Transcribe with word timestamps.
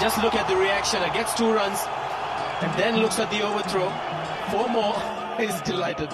Just 0.00 0.22
look 0.22 0.34
at 0.34 0.46
the 0.46 0.56
reaction. 0.56 1.02
It 1.02 1.12
gets 1.12 1.34
two 1.34 1.52
runs 1.52 1.80
and 2.62 2.72
then 2.74 2.98
looks 2.98 3.18
at 3.18 3.30
the 3.32 3.42
overthrow. 3.42 3.88
Four 4.50 4.68
more. 4.68 4.94
He's 5.38 5.60
delighted. 5.62 6.12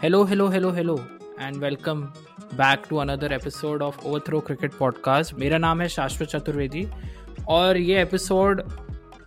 Hello, 0.00 0.24
hello, 0.24 0.48
hello, 0.48 0.70
hello, 0.70 0.96
and 1.38 1.60
welcome 1.60 2.12
back 2.52 2.88
to 2.90 3.00
another 3.00 3.32
episode 3.32 3.82
of 3.82 3.98
Overthrow 4.04 4.40
Cricket 4.50 4.78
Podcast. 4.78 5.34
मेरा 5.38 5.58
नाम 5.58 5.80
है 5.80 5.88
शाश्वत 5.96 6.28
चतुर्वेदी 6.28 6.86
और 7.58 7.76
ये 7.76 8.00
episode 8.02 8.62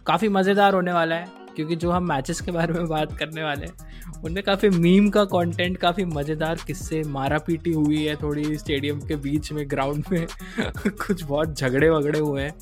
काफ़ी 0.07 0.29
मज़ेदार 0.39 0.73
होने 0.73 0.93
वाला 0.93 1.15
है 1.15 1.27
क्योंकि 1.55 1.75
जो 1.75 1.91
हम 1.91 2.07
मैचेस 2.09 2.41
के 2.41 2.51
बारे 2.51 2.73
में 2.73 2.87
बात 2.87 3.17
करने 3.19 3.43
वाले 3.43 3.65
हैं 3.65 3.88
उनमें 4.25 4.43
काफ़ी 4.43 4.69
मीम 4.69 5.09
का 5.09 5.23
कंटेंट 5.23 5.77
काफ़ी 5.77 6.05
मज़ेदार 6.05 6.59
किस्से 6.67 7.03
मारा 7.03 7.37
पीटी 7.37 7.71
हुई 7.71 8.03
है 8.05 8.15
थोड़ी 8.15 8.57
स्टेडियम 8.57 8.99
के 8.99 9.15
बीच 9.15 9.51
में 9.51 9.69
ग्राउंड 9.69 10.03
में। 10.11 10.27
कुछ 10.87 11.23
बहुत 11.23 11.55
झगड़े 11.57 11.89
वगड़े 11.89 12.19
हुए 12.19 12.41
हैं। 12.41 12.53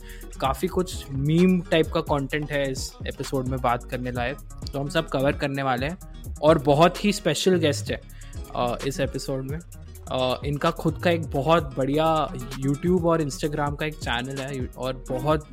काफ़ी 0.41 0.67
कुछ 0.67 1.11
मीम 1.11 1.59
टाइप 1.61 1.88
का 1.88 2.02
कंटेंट 2.02 2.52
है 2.52 2.71
इस 2.71 2.91
एपिसोड 3.07 3.47
में 3.47 3.59
बात 3.61 3.83
करने 3.83 4.11
लायक। 4.11 4.38
तो 4.73 4.80
हम 4.80 4.89
सब 4.89 5.07
कवर 5.07 5.31
करने 5.31 5.63
वाले 5.63 5.85
हैं 5.85 5.97
और 6.41 6.57
बहुत 6.57 7.05
ही 7.05 7.13
स्पेशल 7.13 7.55
गेस्ट 7.55 7.91
है 7.91 8.02
इस 8.88 8.99
एपिसोड 8.99 9.52
में। 9.52 9.59
इनका 10.45 10.71
खुद 10.71 11.02
का 11.03 11.11
एक 11.11 11.25
बहुत 11.31 11.73
बढ़िया 11.77 12.33
यूट्यूब 12.59 13.05
और 13.05 13.21
इंस्टाग्राम 13.21 13.75
का 13.75 13.85
एक 13.85 13.95
चैनल 13.95 14.38
है 14.38 14.66
और 14.77 15.03
बहुत 15.09 15.47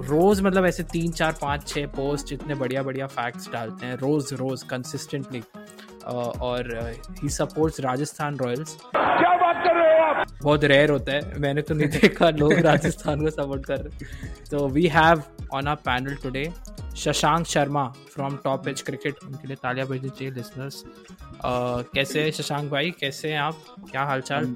रोज़ 0.00 0.42
मतलब 0.42 0.66
ऐसे 0.66 0.82
तीन 0.82 1.10
चार 1.12 1.32
पाँच 1.42 1.68
छः 1.68 1.86
पोस्ट 1.86 2.32
इतने 2.32 2.54
बढ़िया 2.54 2.82
बढ़िया 2.82 3.06
फैक्ट्स 3.06 3.50
डालते 3.52 3.86
हैं 3.86 3.96
रोज़ 3.96 4.34
रोज़ 4.34 4.64
कंसिस्टेंटली 4.64 5.42
और 6.40 6.92
ही 7.22 7.28
सपोर्ट्स 7.28 7.80
राजस्थान 7.80 8.36
रॉयल्स 8.36 8.76
क्या 8.96 9.36
बात 9.36 9.64
कर 9.64 9.74
रहे 9.76 9.98
हो 9.98 10.04
आप? 10.04 10.26
बहुत 10.42 10.64
रेयर 10.64 10.90
होता 10.90 11.12
है। 11.12 11.38
मैंने 11.40 11.62
तो 11.62 11.74
नहीं 11.74 11.88
देखा 11.88 12.30
लोग 12.30 12.52
राजस्थान 12.68 13.20
को 13.20 13.30
सपोर्ट 13.30 13.66
कर 13.66 13.80
रहे 13.80 14.06
तो 14.50 14.68
we 14.68 14.86
have 14.86 15.22
on 15.54 15.68
our 15.68 15.74
panel 15.74 16.14
today 16.14 16.52
Shashank 16.96 17.46
Sharma 17.46 17.86
from 18.14 18.36
top 18.44 18.68
edge 18.68 18.80
cricket 18.82 19.14
उनके 19.26 19.48
लिए 19.48 19.56
तालियाँ 19.62 19.86
भेजनी 19.88 20.08
चाहिए 20.08 20.32
लिसनर्स 20.34 20.82
कैसे 21.94 22.22
हैं 22.22 22.30
शशांक 22.30 22.70
भाई? 22.70 22.90
कैसे 22.90 23.32
हैं 23.32 23.38
आप? 23.38 23.56
क्या 23.90 24.02
हालचाल? 24.04 24.54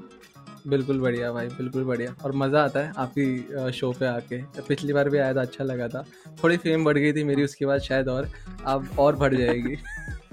बिल्कुल 0.64 1.00
बढ़िया 1.00 1.30
भाई 1.32 1.46
बिल्कुल 1.48 1.84
बढ़िया। 1.84 2.14
और 2.24 2.32
मज़ा 2.36 2.62
आता 2.64 2.80
है 2.80 2.92
आपकी 2.96 3.72
शो 3.72 3.90
पे 3.92 4.06
आके। 4.06 4.40
पिछली 4.68 4.92
बार 4.92 5.08
भी 5.08 5.18
आया 5.18 5.34
था 5.34 5.40
अच्छा 5.40 5.64
लगा 5.64 5.88
था। 5.88 6.04
थोड़ी 6.42 6.56
फेम 6.56 6.84
बढ़ 6.84 6.98
गई 6.98 7.12
थी 7.12 7.24
मेरी 7.24 7.44
उसके 7.44 7.66
बाद 7.66 7.80
शायद 7.80 8.08
और 8.08 8.28
अब 8.66 8.88
और 8.98 9.16
बढ़ 9.16 9.34
जाएगी। 9.34 9.76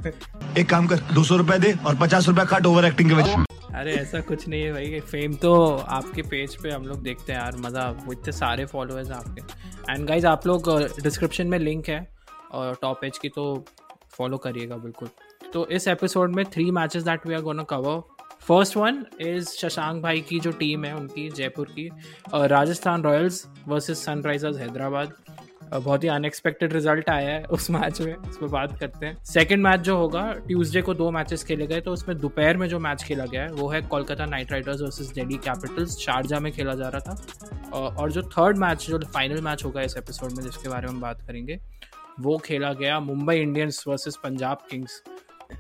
एक 0.59 0.69
काम 0.69 0.87
कर 0.87 0.99
दो 1.13 1.23
सौ 1.23 1.35
रुपए 1.37 1.57
दे 1.59 1.73
और 1.87 1.95
पचास 1.95 2.27
रुपए 2.27 2.45
काट 2.49 2.65
ओवर 2.65 2.85
एक्टिंग 2.85 3.09
के 3.09 3.15
वजह 3.15 3.43
अरे 3.79 3.93
ऐसा 3.95 4.19
कुछ 4.19 4.47
नहीं 4.47 4.61
है 4.61 4.71
भाई 4.73 4.99
फेम 4.99 5.33
तो 5.33 5.53
आपके 5.97 6.21
पेज 6.21 6.55
पे 6.63 6.69
हम 6.69 6.85
लोग 6.85 7.03
देखते 7.03 7.33
हैं 7.33 7.39
यार 7.39 7.57
मज़ा। 7.57 7.89
वो 8.05 8.13
इतने 8.13 8.31
सारे 8.31 8.65
फॉलोअर्स 8.65 9.09
हैं 9.09 9.17
आपके। 9.17 9.93
एंड 9.93 10.07
गाइज़ 10.07 10.27
आप 10.27 10.47
लोग 10.47 10.69
डिस्क्रिप्शन 11.01 11.47
में 11.47 11.57
लिंक 11.59 11.89
है 11.89 12.07
और 12.51 12.77
टॉप 12.81 13.01
पेज 13.01 13.17
की 13.17 13.29
तो 13.29 13.43
फॉलो 14.11 14.37
करिएगा 14.37 14.77
बिल्कुल। 14.77 15.09
तो 15.53 15.65
इस 15.67 15.87
एपिसोड 15.87 16.35
में 16.35 16.43
three 16.45 16.69
matches 16.71 17.03
that 17.03 17.27
we 17.27 17.33
are 17.33 17.41
gonna 17.41 17.63
cover 17.63 18.01
first 18.41 18.77
one 18.77 19.05
is 19.21 19.49
Shashank 19.49 20.01
भाई 20.03 20.21
की 20.21 20.39
जो 20.39 20.51
टीम 20.51 20.85
है 20.85 20.95
उनकी, 20.95 21.29
जयपुर 21.29 21.67
की 21.69 21.89
Rajasthan 22.33 23.03
Royals 23.03 23.45
versus 23.67 24.03
Sunrisers 24.05 24.57
Hyderabad. 24.57 25.13
बहुत 25.73 26.03
ही 26.03 26.09
अनएक्सपेक्टेड 26.09 26.73
रिज़ल्ट 26.73 27.09
आया 27.09 27.29
है 27.29 27.43
उस 27.45 27.69
मैच 27.71 27.99
में 28.01 28.15
उस 28.15 28.37
पर 28.37 28.47
बात 28.47 28.77
करते 28.79 29.05
हैं। 29.05 29.23
सेकंड 29.25 29.63
मैच 29.63 29.79
जो 29.79 29.95
होगा 29.97 30.23
ट्यूसडे 30.47 30.81
को 30.81 30.93
दो 30.93 31.09
मैचेस 31.11 31.43
खेले 31.43 31.67
गए 31.67 31.81
तो 31.81 31.91
उसमें 31.91 32.17
दोपहर 32.17 32.57
में 32.57 32.67
जो 32.69 32.79
मैच 32.79 33.03
खेला 33.03 33.25
गया 33.25 33.43
है, 33.43 33.51
वो 33.51 33.69
है 33.69 33.81
Kolkata 33.83 34.25
Knight 34.25 34.51
Riders 34.51 34.81
versus 34.81 35.11
Delhi 35.13 35.37
Capitals 35.39 35.97
Sharjah 35.99 36.39
में 36.39 36.51
खेला 36.51 36.73
जा 36.75 36.89
रहा 36.89 37.01
था। 37.01 37.69
और 37.71 38.11
जो 38.11 38.21
थर्ड 38.29 38.57
मैच 38.57 38.85
जो 38.87 38.99
फाइनल 39.05 39.41
मैच 39.41 39.65
होगा 39.65 39.81
इस 39.81 39.97
एपिसोड 39.97 40.31
में, 40.31 40.43
जिसके 40.43 40.69
बारे 40.69 40.87
में 40.87 40.93
हम 40.93 41.01
बात 41.01 41.21
करेंगे, 41.27 41.59
वो 42.19 42.37
खेला 42.37 42.73
गया 42.73 42.99
Mumbai 42.99 43.35
Indians 43.37 43.83
versus 43.87 44.17
Punjab 44.23 44.67
Kings 44.69 45.01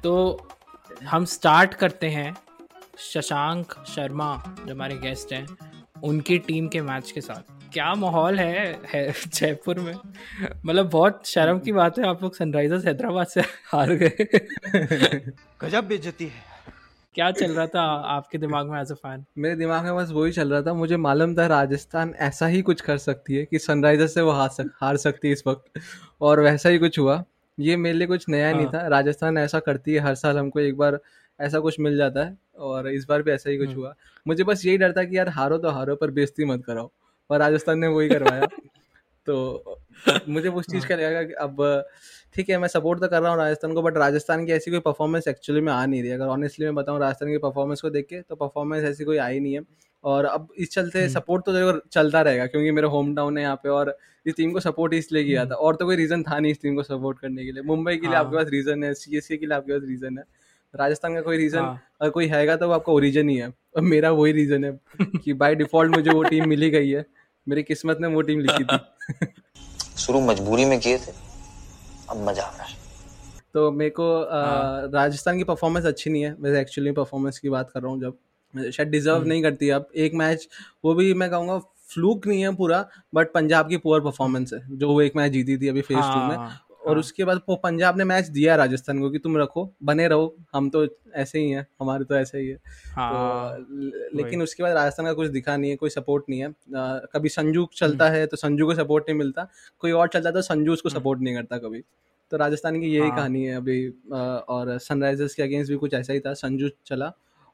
तो 0.03 0.47
हम 1.03 1.25
स्टार्ट 1.27 1.73
करते 1.73 2.07
हैं 2.09 2.33
शशांक 2.97 3.73
शर्मा 3.87 4.35
जो 4.67 4.73
हमारे 4.73 4.95
गेस्ट 4.97 5.33
हैं 5.33 5.45
उनकी 6.03 6.37
टीम 6.39 6.67
के 6.67 6.81
मैच 6.81 7.11
के 7.11 7.21
साथ। 7.21 7.71
क्या 7.73 7.93
माहौल 7.95 8.39
है, 8.39 8.79
है 8.93 9.13
जयपुर 9.33 9.79
में? 9.79 9.93
मतलब 10.65 10.89
बहुत 10.89 11.27
शर्म 11.27 11.59
की 11.59 11.71
बात 11.71 11.99
है 11.99 12.07
आप 12.07 12.23
लोग 12.23 12.35
सनराइजर्स 12.35 12.85
हैदराबाद 12.85 13.27
से 13.27 13.41
हार 13.41 13.93
गए। 13.93 14.25
गजब 15.61 15.87
बेइज्जती 15.87 16.25
है। 16.25 16.49
क्या 17.15 17.31
चल 17.31 17.51
रहा 17.51 17.65
था 17.67 17.81
आपके 18.07 18.37
दिमाग 18.37 18.69
में 18.69 18.79
एज 18.81 18.91
अ 18.91 18.95
फ़ैन 18.95 19.25
मेरे 19.37 19.55
दिमाग 19.55 19.83
में 19.83 19.95
बस 19.95 20.11
वही 20.11 20.31
चल 20.31 20.49
रहा 20.49 20.61
था 20.61 20.73
मुझे 20.73 20.97
मालूम 20.97 21.35
था 21.37 21.47
राजस्थान 21.47 22.13
ऐसा 22.19 22.47
ही 22.47 22.61
कुछ 22.61 22.81
कर 22.81 22.97
सकती 22.97 23.35
है 23.35 23.45
कि 23.45 23.59
सनराइजर्स 23.59 24.13
से 24.13 24.21
वो 24.21 24.31
हार 24.31 24.49
सक 24.49 24.69
हार 24.81 24.97
सकती 24.97 25.27
है 25.27 25.33
इस 25.33 25.43
वक्त 25.47 25.79
और 26.21 26.39
वैसा 26.39 26.69
ही 26.69 26.77
कुछ 26.77 26.99
हुआ। 26.99 27.23
ये 27.59 27.75
मेरे 27.77 27.97
लिए 27.97 28.07
कुछ 28.07 28.29
नया 28.29 28.51
नहीं 28.51 28.65
हाँ। 28.65 28.73
था 28.73 28.87
राजस्थान 28.87 29.37
ऐसा 29.37 29.59
करती 29.59 29.93
है 29.93 29.99
हर 29.99 30.15
साल 30.15 30.37
हमको 30.37 30.59
एक 30.59 30.77
बार 30.77 30.99
ऐसा 31.41 31.59
कुछ 31.59 31.79
मिल 31.79 31.97
जाता 31.97 32.23
है 32.23 32.37
और 32.59 32.87
इस 32.87 33.05
बार 33.09 33.21
भी 33.21 33.31
ऐसा 33.31 33.49
ही 33.49 33.57
कुछ 33.57 33.67
हम्म। 33.67 33.79
हुआ। 33.79 33.93
मुझे 34.27 34.43
बस 34.43 34.65
यही 34.65 34.77
डर 34.77 34.91
था 34.91 35.03
कि 35.03 35.17
यार 35.17 35.29
हारो 35.29 35.57
तो 35.57 35.69
हारो 35.69 35.95
पर 35.95 36.11
बेइज्जती 36.11 36.45
मत 36.45 36.63
कराओ। 36.65 36.91
और 37.29 37.39
राजस्थान 37.39 37.79
ने 37.79 37.87
वही 37.87 38.09
करवाया। 38.09 38.47
तो 39.27 39.79
मुझे 40.29 40.49
उस 40.49 40.65
चीज़ 40.65 40.87
का 40.87 40.95
लगा 40.95 41.23
कि 41.23 41.33
अब 41.33 41.85
ठीक 42.35 42.49
है 42.49 42.57
मैं 42.57 42.67
सपोर्ट 42.67 42.99
तो 42.99 43.07
कर 43.07 43.21
रहा 43.21 43.31
हूँ 43.31 43.39
राजस्थान 43.39 43.73
को 43.73 43.81
बट 43.81 43.97
राजस्थान 43.97 44.45
की 44.45 44.51
ऐसी 44.51 44.71
कोई 44.71 44.79
परफॉर्मेंस 44.79 45.27
एक्चुअली 45.27 45.61
में 45.61 45.71
आ 45.73 45.85
नहीं 45.85 46.01
रही। 46.01 46.11
अगर 46.11 46.25
ऑनेस्टली 46.25 46.65
मैं 46.65 46.75
बताऊँ 46.75 46.99
राजस्थान 46.99 47.29
की 47.29 47.37
परफॉर्मेंस 47.37 47.81
को 47.81 47.89
देख 47.89 48.05
के 48.05 48.21
तो 48.21 48.35
परफॉर्मेंस 48.35 48.83
ऐसी 48.83 49.03
कोई 49.03 49.17
आई 49.17 49.39
नहीं 49.39 49.53
है। 49.53 49.61
और 50.03 50.25
अब 50.25 50.47
इस 50.57 50.71
चलते 50.71 51.07
सपोर्ट 51.09 51.49
हम्म। 51.49 51.59
तो 51.59 51.71
देखो 51.73 51.87
चलता 51.91 52.21
रहेगा 52.21 52.45
क्योंकि 52.45 52.71
मेरा 52.71 52.87
होम 52.87 53.15
टाउन 53.15 53.37
है 53.37 53.43
यहाँ 53.43 53.55
पे 53.55 53.69
और 53.69 53.97
इस 54.25 54.35
टीम 54.35 54.51
को 54.51 54.59
सपोर्ट 54.59 54.93
इसलिए 54.93 55.23
किया 55.23 55.41
था। 55.41 55.55
हम्म। 55.55 55.65
और 55.65 55.75
तो 55.75 55.85
कोई 55.85 55.95
रीजन 55.95 56.23
था 56.23 56.39
नहीं 56.39 56.51
इस 56.51 56.61
टीम 56.61 56.75
को 56.75 56.83
सपोर्ट 56.83 57.19
करने 57.19 57.45
के 57.45 57.51
लिए। 57.51 57.63
मुंबई 57.63 57.95
के 57.97 58.07
लिए 58.07 58.15
आपके 58.15 58.35
हाँ। 58.35 58.43
पास 58.43 58.51
रीजन 58.51 58.83
है 58.83 58.93
सी 58.93 59.37
के 59.37 59.45
लिए 59.45 59.55
आपके 59.57 59.73
पास 59.73 59.87
रीजन 59.87 60.17
है। 60.17 60.23
राजस्थान 60.73 61.15
का 61.15 61.21
कोई 61.21 61.37
रीजन 61.37 61.59
हाँ। 61.59 61.81
अगर 62.01 62.09
कोई 62.09 62.27
हैगा 62.27 62.55
तो 62.55 62.67
वो 62.67 62.73
आपका 62.73 62.93
ओरिजिन 62.93 63.29
ही 63.29 63.35
है 63.35 63.47
और 63.47 63.81
मेरा 63.83 64.11
वही 64.11 64.31
रीजन 64.31 64.65
है 64.65 64.79
कि 65.17 65.33
बाय 65.35 65.55
डिफ़ॉल्ट 65.55 65.95
मुझे 65.95 66.11
वो 66.11 66.23
टीम 66.23 66.47
मिली 66.49 66.69
गई 66.69 66.89
है 66.89 67.05
मेरी 67.47 67.63
किस्मत 67.63 67.97
ने 68.01 68.07
वो 68.07 68.21
टीम 68.21 68.39
लिखी 68.39 68.63
थी 68.63 69.27
शुरू 69.97 70.21
मजबूरी 70.21 70.65
में 70.65 70.79
किए 70.79 70.97
थे 70.97 71.11
अब 72.09 72.25
मज़ा 72.27 72.43
आ 72.43 72.49
रहा 72.49 72.63
है 72.63 72.79
तो 73.53 73.69
मेरे 73.71 73.89
को 73.91 74.07
हाँ। 74.25 74.89
राजस्थान 74.93 75.37
की 75.37 75.43
परफॉर्मेंस 75.43 75.85
अच्छी 75.85 76.09
नहीं 76.09 76.23
है 76.23 76.35
मैं 76.39 76.51
एक्चुअली 76.51 76.91
परफॉर्मेंस 76.93 77.39
की 77.39 77.49
बात 77.49 77.69
कर 77.69 77.81
रहा 77.81 77.91
हूँ 77.91 78.01
जब 78.01 78.71
शायद 78.71 78.89
डिजर्व 78.89 79.15
हम्म। 79.15 79.27
नहीं 79.27 79.43
करती 79.43 79.69
अब 79.71 79.87
एक 79.97 80.13
मैच 80.13 80.47
वो 80.85 80.93
भी 80.93 81.13
मैं 81.13 81.29
कहूँगा 81.29 81.57
फ्लूक 81.89 82.27
नहीं 82.27 82.41
है 82.41 82.53
पूरा 82.55 82.85
बट 83.13 83.31
पंजाब 83.33 83.69
की 83.69 83.77
पुअर 83.77 84.01
परफॉर्मेंस 84.01 84.53
है 84.53 84.61
जो 84.71 84.87
वो 84.87 85.01
एक 85.01 85.15
मैच 85.15 85.31
जीती 85.31 85.57
थी 85.57 85.67
अभी 85.67 85.81
फ़ेज़ 85.81 85.99
टू 86.01 86.19
में 86.19 86.35
हाँ। 86.35 86.49
और 86.81 86.89
हाँ। 86.89 86.99
उसके 86.99 87.25
बाद 87.25 87.41
वो 87.49 87.55
पंजाब 87.55 87.97
ने 87.97 88.03
मैच 88.03 88.27
दिया 88.29 88.55
राजस्थान 88.55 88.99
को 88.99 89.09
कि 89.09 89.19
तुम 89.19 89.37
रखो 89.37 89.69
बने 89.83 90.07
रहो 90.07 90.35
हम 90.53 90.69
तो 90.69 90.85
ऐसे 91.15 91.39
ही 91.39 91.49
हैं 91.49 91.65
हमारे 91.81 92.05
तो 92.05 92.15
ऐसे 92.15 92.39
ही 92.39 92.47
है 92.47 92.57
हाँ, 92.87 93.55
तो 93.55 94.17
लेकिन 94.17 94.41
उसके 94.41 94.63
बाद 94.63 94.73
राजस्थान 94.73 95.05
का 95.05 95.13
कुछ 95.13 95.27
दिखा 95.29 95.57
नहीं 95.57 95.71
है 95.71 95.75
कोई 95.77 95.89
सपोर्ट 95.89 96.23
नहीं 96.29 96.39
है 96.39 96.47
आ, 96.47 96.97
कभी 97.13 97.29
संजू 97.29 97.67
चलता 97.73 98.05
हम्म। 98.05 98.15
है 98.15 98.27
तो 98.27 98.37
संजू 98.37 98.65
को 98.65 98.75
सपोर्ट 98.75 99.09
नहीं 99.09 99.17
मिलता 99.17 99.47
कोई 99.79 99.91
और 99.93 100.07
चलता 100.07 100.29
है 100.29 100.33
तो 100.33 100.41
संजू 100.43 100.73
उसको 100.73 100.89
सपोर्ट 100.89 101.17
हम्म। 101.17 101.25
नहीं 101.25 101.35
करता 101.35 101.57
कभी 101.59 101.83
तो 102.31 102.37
राजस्थान 102.37 102.79
की 102.81 102.87
यही 102.87 102.99
हाँ, 102.99 103.15
कहानी 103.15 103.43
है 103.43 103.55
अभी 103.55 103.87
और 104.11 104.77
सनराइजर्स 104.79 105.35
के 105.35 105.43
अगेंस्ट 105.43 105.71
भी 105.71 105.77
कुछ 105.77 105.93
ऐसा 105.93 106.13
ही 106.13 106.19
था 106.19 106.33
संजू 106.35 106.69
चला 106.85 107.11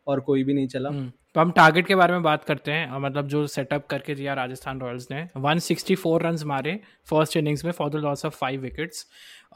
और 0.07 0.19
कोई 0.21 0.43
भी 0.43 0.53
नहीं 0.53 0.67
चला 0.67 0.89
हम्म। 0.89 1.11
तो 1.37 1.41
हम 1.41 1.51
टारगेट 1.51 1.87
के 1.87 1.95
बारे 1.95 2.13
में 2.13 2.23
बात 2.23 2.43
करते 2.43 2.71
हैं। 2.71 2.99
मतलब 2.99 3.27
जो 3.27 3.47
सेटअप 3.47 3.85
करके 3.87 4.15
दिया 4.15 4.33
राजस्थान 4.33 4.79
रॉयल्स 4.79 5.07
ने। 5.11 5.27
164 5.37 6.21
रन्स 6.21 6.43
मारे 6.43 6.79
फ़र्स्ट 7.09 7.37
इनिंग्स 7.37 7.65
में 7.65 7.71
for 7.71 7.89
the 7.89 7.95
loss 7.95 8.25
of 8.25 8.35
five 8.35 8.61
wickets 8.61 9.05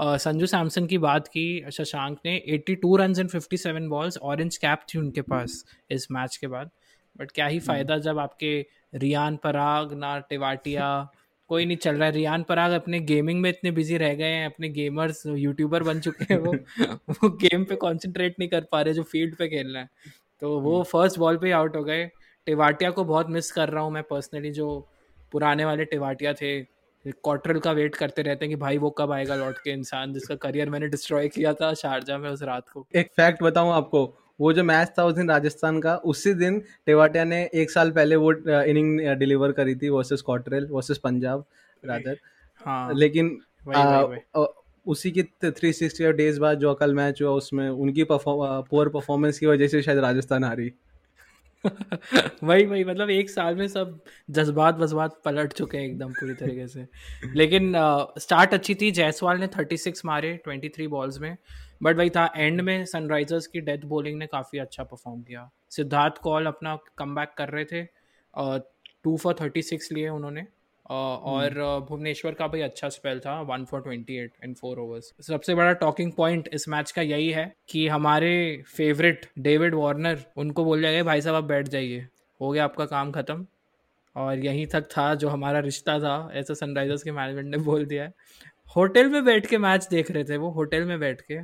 Sanju 0.02 0.46
Samson 0.46 0.86
की 0.86 0.98
बात 0.98 1.28
की 1.28 1.72
शशांक 1.72 2.18
ने 2.26 2.44
82 2.50 2.98
runs 2.98 3.20
in 3.20 3.28
57 3.28 3.88
balls 3.90 4.18
orange 4.18 4.58
cap 4.58 4.82
थी 4.94 5.00
उनके 5.00 5.22
पास 5.22 5.66
इस 5.92 6.08
मैच 6.12 6.38
के 6.38 6.48
बाद। 6.48 6.70
बट 7.18 7.32
क्या 7.32 7.48
ही 7.48 7.58
हम्म। 7.58 7.68
फ़ायदा 7.68 7.98
जब 7.98 8.20
आपके 8.20 8.66
रियान 8.96 9.38
पराग 9.38 9.94
ना 9.94 10.20
टिवाटिया 10.20 11.10
कोई 11.48 11.66
नहीं 11.66 11.78
चल 11.78 11.96
रहा 11.96 12.06
है। 12.06 12.12
रियान 12.12 12.44
पराग 12.44 12.72
अपने 12.72 13.00
गेमिंग 13.00 13.42
में 13.42 13.50
इतने 13.50 13.72
बिज़ी 13.72 13.98
रह 13.98 14.14
गए 14.16 14.34
हैं 14.34 14.46
अपने 14.46 14.70
गेमर्स 14.70 15.24
यूट्यूबर 15.26 15.84
बन 15.84 16.00
चुके 16.00 16.34
हैं 16.34 16.42
वो। 16.42 16.54
वो 17.10 17.30
गेम 17.30 17.64
पे 17.64 17.76
कंसंट्रेट 17.76 18.36
नहीं 18.40 18.50
कर 18.50 18.62
पा 18.72 18.82
रहे 18.82 18.94
जो 18.94 19.04
फ़ील्ड 19.04 19.36
पे 19.36 19.48
खेलना 19.48 19.80
है। 19.80 19.90
तो 20.42 20.60
वो 20.60 20.82
फ़र्स्ट 20.84 21.20
बॉल 21.20 21.38
पे 21.38 21.52
आउट 21.52 21.76
हो 21.76 21.84
गए। 21.84 22.06
टिवाटिया 22.48 22.92
को 22.92 23.04
बहुत 23.04 23.30
मिस 23.30 23.52
कर 23.52 23.70
रहा 23.70 23.84
हूँ 23.84 23.92
मैं 23.92 24.04
पर्सनली 24.04 24.52
जो 24.52 24.68
पुराने 25.32 25.66
वाले 25.66 25.86
टिवाटिया 25.86 26.34
थे। 26.34 26.62
क्वार्टरल 27.06 27.60
का 27.60 27.72
वेट 27.72 27.96
करते 27.96 28.22
रहते 28.22 28.46
हैं 28.46 28.50
कि 28.50 28.56
भाई 28.56 28.78
वो 28.78 28.90
कब 28.90 29.12
आएगा 29.12 29.36
लौट 29.36 29.58
के 29.58 29.72
इंसान 29.72 30.14
जिसका 30.14 30.36
करियर 30.36 30.70
मैंने 30.70 30.88
डिस्ट्रॉय 30.88 31.28
किया 31.28 31.54
था 31.54 31.74
शारजा 31.74 32.18
में 32.18 32.30
उस 32.30 32.44
रात 32.44 32.70
को। 32.70 32.86
एक 32.96 33.12
फैक्ट 33.12 33.44
बताऊँ 33.44 33.72
आपको 33.74 34.04
वो 34.40 34.54
जो 34.54 34.64
मैच 34.64 34.94
था 35.00 35.06
उस 35.06 35.14
दिन 35.14 35.30
राजस्थान 35.30 35.80
का 35.82 35.96
उसी 35.96 36.34
दिन 36.34 36.60
टेवाटिया 36.86 37.24
ने 37.24 37.50
एक 37.54 37.72
साल 37.72 37.92
पहले 37.92 38.16
वो 38.16 38.32
इनिंग 38.62 39.00
डिलीवर 39.20 39.52
करी 39.52 39.76
थी 39.76 39.90
वर्सेस 39.90 40.22
क्वार्टरल 40.22 40.68
वर्सेस 40.72 40.98
पंजाब 40.98 41.46
रादर 41.86 42.18
हाँ। 42.66 42.94
लेकिन 42.94 43.38
वही, 43.68 43.84
वही, 43.84 44.04
वही. 44.04 44.46
उसी 44.86 45.12
की 45.12 45.24
थ्री 45.24 45.74
सिक्सटी 45.74 46.12
डेज़ 46.12 46.40
बाद 46.40 46.60
जो 46.60 46.74
कल 46.74 46.94
मैच 46.94 47.22
हुआ 47.22 47.32
उसमें 47.32 47.70
उनकी 47.70 48.04
पुअर 48.12 48.90
परफॉर्मेंस 48.90 49.40
की 49.40 49.46
वजह 49.46 49.68
से 49.68 49.82
शायद 49.82 49.98
राजस्थान 49.98 50.44
हारी। 50.44 50.72
वही 52.44 52.66
वही 52.66 52.84
मतलब 52.84 53.10
एक 53.10 53.30
साल 53.30 53.56
में 53.56 53.68
सब 53.68 54.00
जज्बात 54.30 54.78
वजबात 54.78 55.22
पलट 55.26 55.54
चुके 55.54 55.78
हैं 55.78 55.86
एकदम 55.86 56.12
पूरी 56.12 56.34
तरीके 56.34 56.68
से। 56.68 56.88
लेकिन 57.36 57.74
स्टार्ट 58.20 58.54
अच्छी 58.54 58.76
थी 58.76 58.92
जायसवाल 58.92 59.40
ने 59.40 59.48
36 59.48 60.06
मारे 60.06 60.40
23 60.48 60.88
बॉल्स 60.88 61.20
में। 61.20 61.38
बट 61.84 61.98
वही 61.98 62.10
था 62.10 62.34
एंड 62.38 62.62
में 62.62 62.86
सनराइजर्स 62.86 63.48
की 63.48 63.62
डेथ 63.62 63.78
बॉलिंग 63.78 64.20
ने 64.20 64.28
काफ़ी 64.28 64.60
अच्छा 64.60 64.84
परफॉर्म 64.84 65.22
किया। 65.22 65.52
सिद्धार्थ 65.70 66.18
कॉल 66.18 66.46
अपना 66.46 66.78
कम 66.98 67.26
कर 67.38 67.50
रहे 67.50 67.66
थे 67.66 67.84
टू 69.04 69.18
फॉर 69.18 69.36
थर्टी 69.42 69.62
सिक्स 69.62 69.92
लिए 69.92 70.10
उन्होंने। 70.10 70.48
और 70.92 71.60
हम्म। 71.60 71.86
भुवनेश्वर 71.86 72.34
का 72.34 72.48
भी 72.48 72.62
अच्छा 72.62 72.90
स्पेल 72.90 73.20
था 73.20 73.40
one 73.42 73.66
for 73.66 73.82
twenty 73.82 74.18
eight 74.18 74.32
in 74.44 74.54
four 74.54 74.80
overs 74.80 75.14
सबसे 75.22 75.56
बड़ा 75.56 75.74
टॉकिंग 75.74 76.12
पॉइंट 76.12 76.50
इस 76.54 76.68
मैच 76.70 76.92
का 76.92 77.02
यही 77.02 77.30
है 77.30 77.54
कि 77.70 77.88
हमारे 77.88 78.64
फेवरेट 78.68 79.26
डेविड 79.40 79.76
वार्नर 79.76 80.24
उनको 80.38 80.66
बोल 80.66 80.82
जाएगा 80.82 81.04
भाई 81.04 81.22
साहब 81.22 81.36
आप 81.36 81.44
बैठ 81.44 81.68
जाइए। 81.68 82.08
हो 82.42 82.52
गया 82.52 82.64
आपका 82.64 82.86
काम 82.86 83.12
खत्म। 83.12 83.46
और 84.16 84.40
यहीं 84.40 84.66
तक 84.68 84.88
था 84.92 85.14
जो 85.16 85.30
हमारा 85.30 85.60
रिश्ता 85.60 86.00
था 86.00 86.30
ऐसा 86.34 86.54
सनराइजर्स 86.54 87.04
के 87.04 87.12
मैनेजमेंट 87.12 87.48
ने 87.48 87.58
बोल 87.58 87.86
दिया 87.86 88.04
है। 88.04 88.14
होटल 88.76 89.10
में 89.10 89.24
बैठ 89.26 89.46
के 89.46 89.58
मैच 89.58 89.88
देख 89.92 90.12
रहे 90.12 90.24
थे 90.24 90.38
वो 90.38 90.50
होटल 90.50 90.84
में 90.84 91.00
बैठ 91.00 91.22
के। 91.22 91.40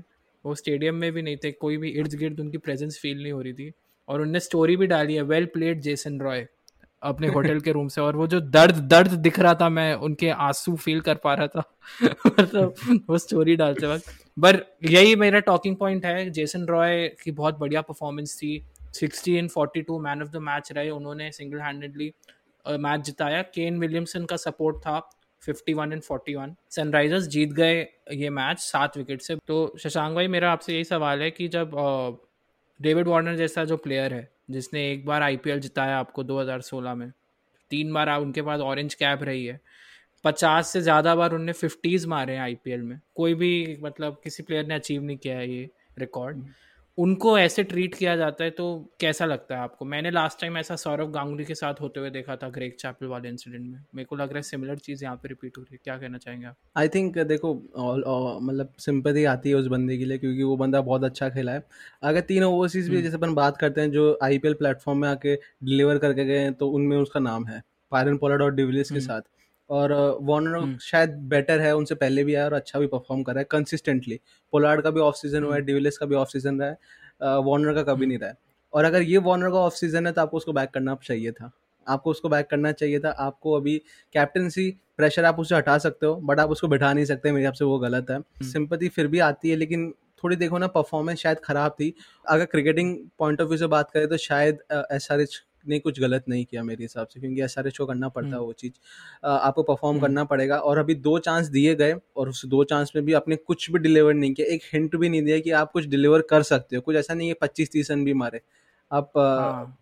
वो 0.45 0.55
स्टेडियम 0.55 0.95
में 0.95 1.11
भी 1.11 1.21
नहीं 1.21 1.37
थे 1.37 1.51
कोई 1.51 1.77
भी 1.77 1.89
इर्द 1.89 2.13
गिर्द 2.13 2.39
उनकी 2.39 2.57
प्रेजेंस 2.57 2.99
फील 3.01 3.21
नहीं 3.23 3.31
हो 3.31 3.41
रही 3.41 3.53
थी। 3.53 3.71
और 4.07 4.21
उनने 4.21 4.39
स्टोरी 4.39 4.75
भी 4.77 4.87
डाली 4.87 5.15
है 5.15 5.21
वेल 5.21 5.45
प्लेड 5.45 5.81
जेसन 5.81 6.19
रॉय 6.19 6.47
अपने 7.07 7.27
होटल 7.27 7.59
के 7.59 7.71
रूम 7.71 7.87
से 7.87 8.01
और 8.01 8.15
वो 8.15 8.27
जो 8.27 8.39
दर्द 8.39 8.75
दर्द 8.75 9.11
दिख 9.11 9.39
रहा 9.39 9.53
था 9.53 9.69
मैं, 9.69 9.93
उनके 9.95 10.29
आँसू 10.29 10.75
फील 10.75 11.01
कर 11.01 11.15
पा 11.15 11.33
रहा 11.33 11.47
था। 11.47 11.63
मतलब 12.39 12.75
वो 13.09 13.17
स्टोरी 13.17 13.55
डालते 13.55 13.87
वक्त। 13.87 14.09
पर 14.43 14.77
यही 14.83 15.15
मेरा 15.15 15.39
टॉकिंग 15.39 15.75
पॉइंट 15.75 16.05
है 16.05 16.29
जेसन 16.29 16.65
रॉय 16.65 17.07
की 17.07 17.31
बहुत 17.31 17.57
बढ़िया 17.59 17.81
परफॉर्मेंस 17.81 18.37
थी। 18.37 18.65
Sixty 18.81 19.37
in 19.37 19.47
forty 19.47 19.81
two 19.81 19.99
man 19.99 20.21
of 20.21 20.29
the 20.29 20.35
match 20.35 20.71
रहे, 20.71 20.89
उन्होंने 20.89 21.31
सिंगल 21.31 21.59
हैंडेडली 21.59 22.13
मैच 22.69 23.01
जिताया। 23.01 23.41
केन 23.41 23.79
विलियमसन 23.79 24.25
का 24.25 24.35
सपोर्ट 24.35 24.77
था 24.77 25.09
51 25.49 25.93
एंड 25.93 26.01
41 26.01 26.55
सनराइजर्स 26.69 27.27
जीत 27.27 27.49
गए 27.49 27.87
ये 28.11 28.29
मैच 28.29 28.59
सात 28.59 28.97
विकेट 28.97 29.21
से। 29.21 29.35
तो 29.35 29.75
शशांक 29.79 30.15
भाई, 30.15 30.27
मेरा 30.27 30.51
आपसे 30.51 30.73
यही 30.73 30.83
सवाल 30.83 31.21
है 31.21 31.31
कि 31.31 31.47
जब 31.47 31.71
डेविड 32.81 33.07
वार्नर 33.07 33.35
जैसा 33.35 33.65
जो 33.65 33.77
प्लेयर 33.77 34.13
है 34.13 34.36
जिसने 34.49 34.91
एक 34.91 35.05
बार 35.05 35.21
आईपीएल 35.21 35.59
जिताया 35.59 35.97
आपको 35.99 36.23
2016 36.23 36.95
में। 36.95 37.11
तीन 37.71 37.93
बार 37.93 38.09
उनके 38.17 38.41
पास 38.41 38.59
ऑरेंज 38.59 38.93
कैप 38.93 39.23
रही 39.23 39.45
है। 39.45 39.59
पचास 40.23 40.69
से 40.69 40.81
ज़्यादा 40.81 41.15
बार 41.15 41.33
उनने 41.33 41.51
फिफ्टीज़ 41.51 42.07
मारे 42.07 42.33
हैं 42.33 42.41
आईपीएल 42.41 42.81
में। 42.81 42.99
कोई 43.15 43.33
भी 43.33 43.77
मतलब 43.81 44.19
किसी 44.23 44.43
प्लेयर 44.43 44.65
ने 44.65 44.75
अचीव 44.75 45.03
नहीं 45.03 45.17
किया 45.17 45.37
है 45.37 45.49
ये 45.51 45.69
रिकॉर्ड 45.99 46.43
उनको 46.97 47.37
ऐसे 47.39 47.63
ट्रीट 47.63 47.95
किया 47.95 48.15
जाता 48.15 48.43
है 48.43 48.49
तो 48.49 48.65
कैसा 48.99 49.25
लगता 49.25 49.55
है 49.55 49.61
आपको? 49.61 49.85
मैंने 49.85 50.11
लास्ट 50.11 50.39
टाइम 50.41 50.57
ऐसा 50.57 50.75
सौरभ 50.75 51.11
गांगुली 51.11 51.45
के 51.45 51.55
साथ 51.55 51.81
होते 51.81 51.99
हुए 51.99 52.09
देखा 52.09 52.35
था 52.35 52.49
ग्रेक 52.49 52.75
चैपल 52.79 53.05
वाले 53.07 53.29
इंसिडेंट 53.29 53.61
में। 53.63 53.83
मेरे 53.95 54.05
को 54.05 54.15
लग 54.15 54.29
रहा 54.29 54.37
है 54.37 54.41
सिमिलर 54.43 54.77
चीज़ 54.77 55.03
यहाँ 55.03 55.15
पे 55.15 55.27
रिपीट 55.27 55.57
हो 55.57 55.63
रही 55.63 55.73
है। 55.73 55.79
क्या 55.83 55.97
कहना 55.97 56.17
चाहेंगे 56.17 56.45
आप? 56.45 56.55
आई 56.77 56.87
थिंक 56.87 57.17
देखो 57.19 57.53
मतलब 58.41 58.73
सिंपथी 58.79 59.23
आती 59.25 59.49
है 59.49 59.55
उस 59.55 59.67
बंदे 59.67 59.97
के 59.97 60.05
लिए 60.05 60.17
क्योंकि 60.17 60.43
वो 60.43 60.57
बंदा 60.57 60.81
बहुत 60.81 61.03
अच्छा 61.03 61.29
खेला 61.29 61.51
है। 61.51 61.63
अगर 62.03 62.21
तीन 62.23 62.43
ओवरसीज 62.43 62.89
भी 62.89 62.95
हम्म। 62.95 63.03
जैसे 63.03 63.17
अपन 63.17 63.33
बात 63.33 63.57
करते 63.57 63.81
हैं 63.81 63.91
जो 63.91 64.17
आई 64.23 64.37
प्लेटफॉर्म 64.39 64.99
में 64.99 65.07
आके 65.09 65.35
डिलीवर 65.35 65.97
करके 65.97 66.25
गए 66.25 66.39
हैं 66.39 66.53
तो 66.53 66.69
उनमें 66.69 66.97
उसका 66.97 67.19
नाम 67.19 67.47
है। 67.47 67.61
पायरन 67.91 68.17
पोलाड 68.17 68.41
और 68.41 68.55
डिविलियस 68.55 68.89
के 68.89 68.95
हम्म। 68.95 69.05
साथ। 69.05 69.21
और 69.69 69.91
वार्नर 70.21 70.55
हम्म। 70.55 70.77
शायद 70.81 71.09
बेटर 71.29 71.59
है 71.59 71.75
उनसे 71.75 71.95
पहले 71.95 72.23
भी 72.23 72.35
आया 72.35 72.45
और 72.45 72.53
अच्छा 72.53 72.79
भी 72.79 72.87
परफॉर्म 72.87 73.23
कर 73.23 73.33
रहा 73.33 73.39
है 73.39 73.47
कंसिस्टेंटली 73.51 74.19
पोलार्ड 74.53 74.81
का 74.81 74.91
भी 74.91 74.99
ऑफ़ 75.01 75.15
सीज़न 75.15 75.43
हुआ 75.43 75.55
है 75.55 75.61
डिविलियर्स 75.61 75.97
का 75.97 76.05
भी 76.05 76.15
ऑफ़ 76.15 76.29
सीज़न 76.29 76.59
रहा 76.61 76.69
है 76.69 77.39
वार्नर 77.41 77.73
का 77.73 77.83
कभी 77.83 78.05
नहीं 78.05 78.17
रहा 78.17 78.29
है। 78.29 78.37
और 78.73 78.85
अगर 78.85 79.01
ये 79.01 79.17
वार्नर 79.19 79.49
का 79.49 79.57
ऑफ़ 79.57 79.73
सीज़न 79.75 80.07
है 80.07 80.13
तो 80.13 80.21
आपको 80.21 80.37
उसको 80.37 80.53
बैक 80.53 80.69
करना 80.69 80.95
चाहिए 81.03 81.31
था। 81.31 81.51
आपको 81.87 82.11
उसको 82.11 82.29
बैक 82.29 82.47
करना 82.47 82.71
चाहिए 82.71 82.99
था। 82.99 83.09
आपको 83.09 83.53
अभी 83.53 83.77
कैप्टनसी 84.15 84.69
प्रेशर 84.97 85.25
आप 85.25 85.39
उससे 85.39 85.55
हटा 85.55 85.77
सकते 85.77 86.05
हो 86.05 86.15
बट 86.17 86.39
आप 86.39 86.49
उसको 86.49 86.67
बैठा 86.67 86.91
नहीं 86.93 87.05
सकते 87.05 87.31
मेरे 87.31 87.41
हिसाब 87.41 87.53
से 87.53 87.65
वो 87.65 87.77
गलत 87.79 88.09
है। 88.11 88.19
सिंपति 88.43 88.85
हम्म। 88.85 88.93
फिर 88.95 89.07
भी 89.07 89.19
आती 89.21 89.49
है 89.49 89.55
लेकिन 89.55 89.93
थोड़ी 90.23 90.35
देखो 90.35 90.57
ना 90.57 90.67
परफॉर्मेंस 90.69 91.19
शायद 91.19 91.39
खराब 91.39 91.71
थी। 91.71 91.93
अगर 92.25 92.45
क्रिकेटिंग 92.45 92.97
पॉइंट 93.19 93.41
ऑफ़ 93.41 93.47
व्यू 93.47 93.57
से 93.57 93.67
बात 93.67 93.91
करें 93.91 94.07
तो 94.07 94.17
शायद 94.19 94.59
एस 94.71 95.07
आर 95.11 95.21
एच 95.21 95.41
ने 95.67 95.79
कुछ 95.79 95.99
गलत 95.99 96.23
नहीं 96.29 96.45
किया 96.45 96.63
मेरे 96.63 96.83
हिसाब 96.83 97.07
से 97.07 97.19
क्योंकि 97.19 97.41
एस 97.41 97.57
आर 97.57 97.67
एच 97.67 97.77
को 97.77 97.85
करना 97.85 98.09
पड़ता 98.09 98.27
है 98.27 98.33
हम्म। 98.35 98.45
वो 98.45 98.53
चीज़। 98.53 98.73
आपको 99.25 99.63
परफॉर्म 99.63 99.95
हम्म। 99.97 100.05
करना 100.07 100.23
पड़ेगा 100.23 100.57
और 100.57 100.77
अभी 100.77 100.95
दो 100.95 101.17
चांस 101.19 101.47
दिए 101.47 101.75
गए 101.75 101.95
और 102.17 102.29
उस 102.29 102.45
दो 102.45 102.63
चांस 102.63 102.91
में 102.95 103.05
भी 103.05 103.13
आपने 103.13 103.35
कुछ 103.35 103.71
भी 103.71 103.79
डिलीवर 103.79 104.13
नहीं 104.13 104.33
किया। 104.33 104.47
एक 104.47 104.61
हिंट 104.73 104.95
भी 104.95 105.09
नहीं 105.09 105.21
दिया 105.21 105.39
कि 105.39 105.51
आप 105.51 105.71
कुछ 105.71 105.85
डिलीवर 105.85 106.21
कर 106.21 106.43
सकते 106.43 106.75
हो। 106.75 106.81
कुछ 106.81 106.95
ऐसा 106.95 107.13
नहीं 107.13 107.27
है 107.27 107.33
पच्चीस 107.33 107.71
तीस 107.71 107.91
रन 107.91 108.05
भी 108.05 108.13
मारे। 108.13 108.41
आप 108.91 109.11
हाँ। 109.17 109.77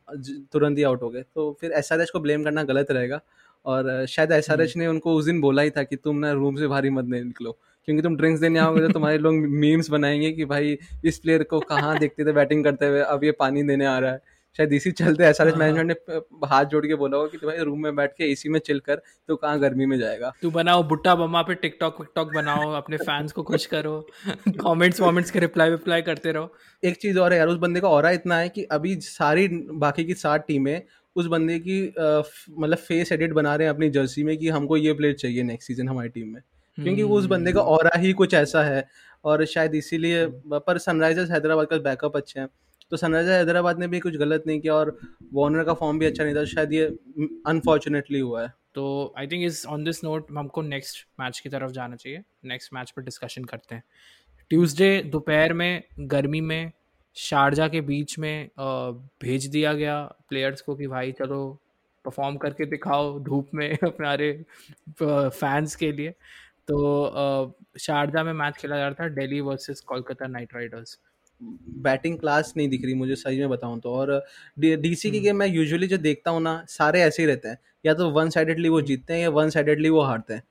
तुरंत 0.51 0.77
ही 0.77 0.83
आउट 0.83 1.01
हो 1.01 1.09
गए। 1.09 1.21
तो 1.35 1.57
फिर 1.61 1.71
एस 1.71 1.91
आर 1.91 2.01
एच 2.01 2.09
को 2.09 2.19
ब्लेम 2.19 2.43
करना 2.43 2.63
गलत 2.63 2.91
रहेगा 2.91 3.21
और 3.65 4.05
शायद 4.05 4.31
एस 4.31 4.49
आर 4.51 4.61
एच 4.61 4.77
ने 4.77 4.87
उनको 4.87 5.13
उस 5.15 5.25
दिन 5.25 5.41
बोला 5.41 5.61
ही 5.61 5.69
था 5.69 5.83
कि 5.83 5.95
तुम 5.95 6.17
ना 6.17 6.31
रूम 6.31 6.55
से 6.55 6.67
भारी 6.67 6.89
मत 6.89 7.05
नहीं 7.05 7.23
निकलो 7.23 7.57
क्योंकि 7.85 8.01
तुम 8.01 8.15
ड्रिंक्स 8.17 8.41
देने 8.41 8.59
आओगे 8.59 8.81
तो 8.81 8.93
तुम्हारे 8.93 9.17
लोग 9.17 9.33
मीम्स 9.61 9.89
बनाएँगे 9.89 10.31
कि 10.31 10.45
भाई 10.45 10.77
इस 11.05 11.19
प्लेयर 11.19 11.43
को 11.43 11.59
कहाँ 11.59 11.97
देखते 11.99 12.25
थे 12.25 12.31
बैटिंग 12.31 12.63
करते 12.63 12.85
हुए 12.87 12.99
अब 12.99 13.23
ये 13.23 13.31
पानी 13.31 13.63
देने 13.63 13.85
आ 13.85 13.99
रहा 13.99 14.11
है। 14.11 14.21
शायद 14.57 14.73
इसी 14.73 14.91
चलते 14.91 15.23
एस 15.25 15.41
आर 15.41 15.47
एच 15.47 15.55
मैनेजमेंट 15.55 15.91
ने 16.09 16.47
हाथ 16.47 16.65
जोड़ 16.65 16.85
के 16.85 16.95
बोला 16.95 17.17
होगा 17.17 17.29
कि 17.29 17.45
भाई 17.47 17.63
रूम 17.63 17.83
में 17.83 17.95
बैठ 17.95 18.11
के 18.11 18.31
एसी 18.31 18.49
में 18.49 18.59
चिल 18.59 18.79
कर 18.79 19.01
तो 19.27 19.35
कहाँ 19.35 19.59
गर्मी 19.59 19.85
में 19.85 19.97
जाएगा? 19.99 20.31
तू 20.41 20.51
बनाओ 20.51 20.83
बुट्टा 20.83 21.15
बम्मा 21.15 21.41
पे 21.41 21.55
टिकटॉक 21.55 21.99
विकटॉक 21.99 22.33
बनाओ 22.35 22.71
अपने 22.73 22.97
फैंस 22.97 23.31
को 23.31 23.43
खुश 23.43 23.65
करो 23.65 23.99
कमेंट्स 24.49 25.01
वमेंट्स 25.01 25.31
के 25.31 25.39
रिप्लाई 25.39 25.69
विप्लाई 25.69 26.01
करते 26.01 26.31
रहो। 26.31 26.53
एक 26.83 26.97
चीज़ 26.97 27.19
और 27.19 27.33
है 27.33 27.37
यार 27.39 27.47
उस 27.47 27.57
बंदे 27.57 27.79
का 27.79 27.89
और 27.89 28.11
इतना 28.11 28.37
है 28.37 28.49
कि 28.49 28.63
अभी 28.71 28.95
सारी 29.01 29.47
बाकी 29.77 30.05
की 30.05 30.13
सात 30.13 30.45
टीमें 30.47 30.81
उस 31.15 31.27
बंदे 31.27 31.59
की 31.59 31.81
मतलब 32.59 32.77
फेस 32.77 33.11
एडिट 33.11 33.33
बना 33.33 33.55
रहे 33.55 33.67
हैं 33.67 33.73
अपनी 33.73 33.89
जर्सी 33.89 34.23
में 34.23 34.37
कि 34.37 34.49
हमको 34.49 34.77
ये 34.77 34.93
प्लेयर 34.93 35.15
चाहिए 35.15 35.43
नेक्स्ट 35.43 35.67
सीज़न 35.67 35.89
हमारी 35.89 36.09
टीम 36.09 36.27
में। 36.27 36.41
क्योंकि 36.77 37.03
उस 37.03 37.25
बंदे 37.25 37.51
का 37.53 37.61
और 37.61 37.89
ही 37.97 38.11
कुछ 38.13 38.33
ऐसा 38.33 38.63
है 38.63 38.87
और 39.25 39.45
शायद 39.45 39.75
इसीलिए 39.75 40.25
पर 40.47 40.77
सनराइजर्स 40.77 41.31
हैदराबाद 41.31 41.67
का 41.67 41.77
बैकअप 41.77 42.17
अच्छे 42.17 42.39
हैं। 42.39 42.47
तो 42.95 42.99
सनराइजर 42.99 43.31
हैदराबाद 43.31 43.79
ने 43.79 43.87
भी 43.87 43.99
कुछ 43.99 44.15
गलत 44.15 44.43
नहीं 44.47 44.59
किया 44.59 44.73
और 44.73 44.99
वार्नर 45.33 45.63
का 45.63 45.73
फॉर्म 45.73 45.99
भी 45.99 46.05
अच्छा 46.05 46.23
नहीं 46.23 46.35
था 46.35 46.45
शायद 46.45 46.73
ये 46.73 46.85
अनफॉर्चुनेटली 47.47 48.19
हुआ 48.19 48.43
है। 48.43 48.53
तो 48.75 49.13
आई 49.17 49.27
थिंक 49.27 49.45
इस 49.45 49.65
ऑन 49.65 49.83
दिस 49.83 50.03
नोट 50.03 50.27
हमको 50.31 50.61
नेक्स्ट 50.61 51.07
मैच 51.19 51.39
की 51.39 51.49
तरफ़ 51.49 51.71
जाना 51.71 51.95
चाहिए। 51.95 52.23
नेक्स्ट 52.45 52.73
मैच 52.73 52.91
पर 52.91 53.01
डिस्कशन 53.01 53.43
करते 53.43 53.75
हैं। 53.75 53.83
ट्यूसडे 54.49 55.03
दोपहर 55.03 55.53
में, 55.53 55.83
गर्मी 55.99 56.41
में, 56.41 56.71
शारजा 57.15 57.67
के 57.67 57.81
बीच 57.81 58.19
में 58.19 58.49
भेज 59.21 59.45
दिया 59.45 59.73
गया 59.73 60.15
प्लेयर्स 60.29 60.61
को 60.61 60.75
कि 60.75 60.87
भाई 60.87 61.11
चलो 61.11 61.59
परफॉर्म 62.05 62.37
करके 62.37 62.65
दिखाओ 62.65 63.19
धूप 63.19 63.49
में 63.53 63.77
अपने 63.83 64.31
फैंस 65.29 65.75
के 65.75 65.91
लिए। 65.91 66.09
तो 66.71 67.57
शारजा 67.79 68.23
में 68.23 68.33
मैच 68.33 68.57
खेला 68.57 68.77
जा 68.77 68.87
रहा 68.87 69.05
था 69.05 69.09
Delhi 69.09 69.41
versus 69.41 69.81
Kolkata 69.81 70.27
Knight 70.27 70.55
Riders 70.55 70.99
batting 71.41 72.17
class 72.17 72.53
नहीं 72.57 72.67
दिख 72.69 72.83
रही 72.83 72.93
मुझे 72.93 73.15
सही 73.15 73.39
में 73.39 73.49
बताऊँ 73.49 73.79
तो 73.79 73.91
और 73.91 74.11
डीसी 74.57 75.11
की 75.11 75.19
गेम 75.19 75.29
हम्म। 75.29 75.39
मैं 75.39 75.47
यूजुअली 75.47 75.87
जो 75.87 75.97
देखता 75.99 76.31
हूँ 76.31 76.41
ना 76.41 76.63
सारे 76.69 77.01
ऐसे 77.01 77.23
ही 77.23 77.27
रहते 77.27 77.49
हैं 77.49 77.57
या 77.85 77.93
तो 77.93 78.09
वन 78.09 78.29
साइडेडली 78.29 78.69
वो 78.69 78.81
जीतते 78.81 79.13
हैं 79.13 79.21
या 79.21 79.29
वन 79.31 79.49
साइडेडली 79.49 79.89
वो 79.89 80.01
हारते 80.01 80.33
हैं 80.33 80.43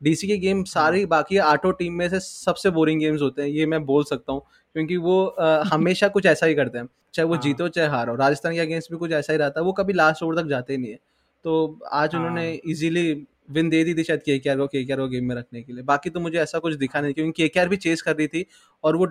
डीसी 0.00 0.26
की 0.26 0.36
गेम 0.38 0.62
सारी 0.64 1.00
हाँ। 1.00 1.08
बाकी 1.08 1.36
आठों 1.44 1.72
टीम 1.72 1.92
में 1.92 2.08
से 2.08 2.20
सबसे 2.20 2.70
बोरिंग 2.70 3.00
गेम्स 3.00 3.22
होते 3.22 3.42
हैं 3.42 3.48
ये 3.48 3.66
मैं 3.66 3.84
बोल 3.84 4.04
सकता 4.04 4.32
हूँ 4.32 4.42
क्योंकि 4.74 4.96
वो 4.98 5.24
आ, 5.24 5.62
हमेशा 5.72 6.08
कुछ 6.08 6.26
ऐसा 6.26 6.46
ही 6.46 6.54
करते 6.54 6.78
हैं 6.78 6.88
चाहे 7.14 7.28
वो 7.28 7.34
हाँ। 7.34 7.42
जीतो 7.42 7.68
चाहे 7.68 7.88
हारो 7.88 8.14
राजस्थान 8.16 8.54
के 8.54 8.60
अगेंस्ट 8.60 8.90
भी 8.90 8.98
कुछ 8.98 9.12
ऐसा 9.12 9.32
ही 9.32 9.38
रहता 9.38 9.60
है 9.60 9.64
वो 9.66 9.72
कभी 9.72 9.92
लास्ट 9.92 10.22
ओवर 10.22 10.40
तक 10.42 10.48
जाते 10.48 10.72
ही 10.72 10.78
नहीं 10.78 10.92
है 10.92 10.98
तो 11.44 11.78
आज 11.92 12.14
हाँ। 12.14 12.20
उन्होंने 12.20 12.52
इजीली 12.66 13.12
विन 13.50 13.68
दे 13.68 13.82
दी 13.84 13.94
थी 13.94 14.02
शायद 14.04 14.22
के 14.22 14.38
को 14.38 14.66
के 14.66 14.84
को 14.86 15.08
गेम 15.08 15.24
में 15.24 15.34
रखने 15.36 15.62
के 15.62 15.72
लिए 15.72 15.82
बाकी 15.84 16.10
तो 16.10 16.20
मुझे 16.20 16.38
ऐसा 16.38 16.58
कुछ 16.58 16.74
दिखा 16.76 17.00
नहीं 17.00 17.14
क्योंकि 17.14 17.48
के 17.48 17.66
भी 17.66 17.76
चेस 17.78 18.02
कर 18.02 18.16
रही 18.16 18.26
थी 18.28 18.44
और 18.84 18.96
वो 18.96 19.06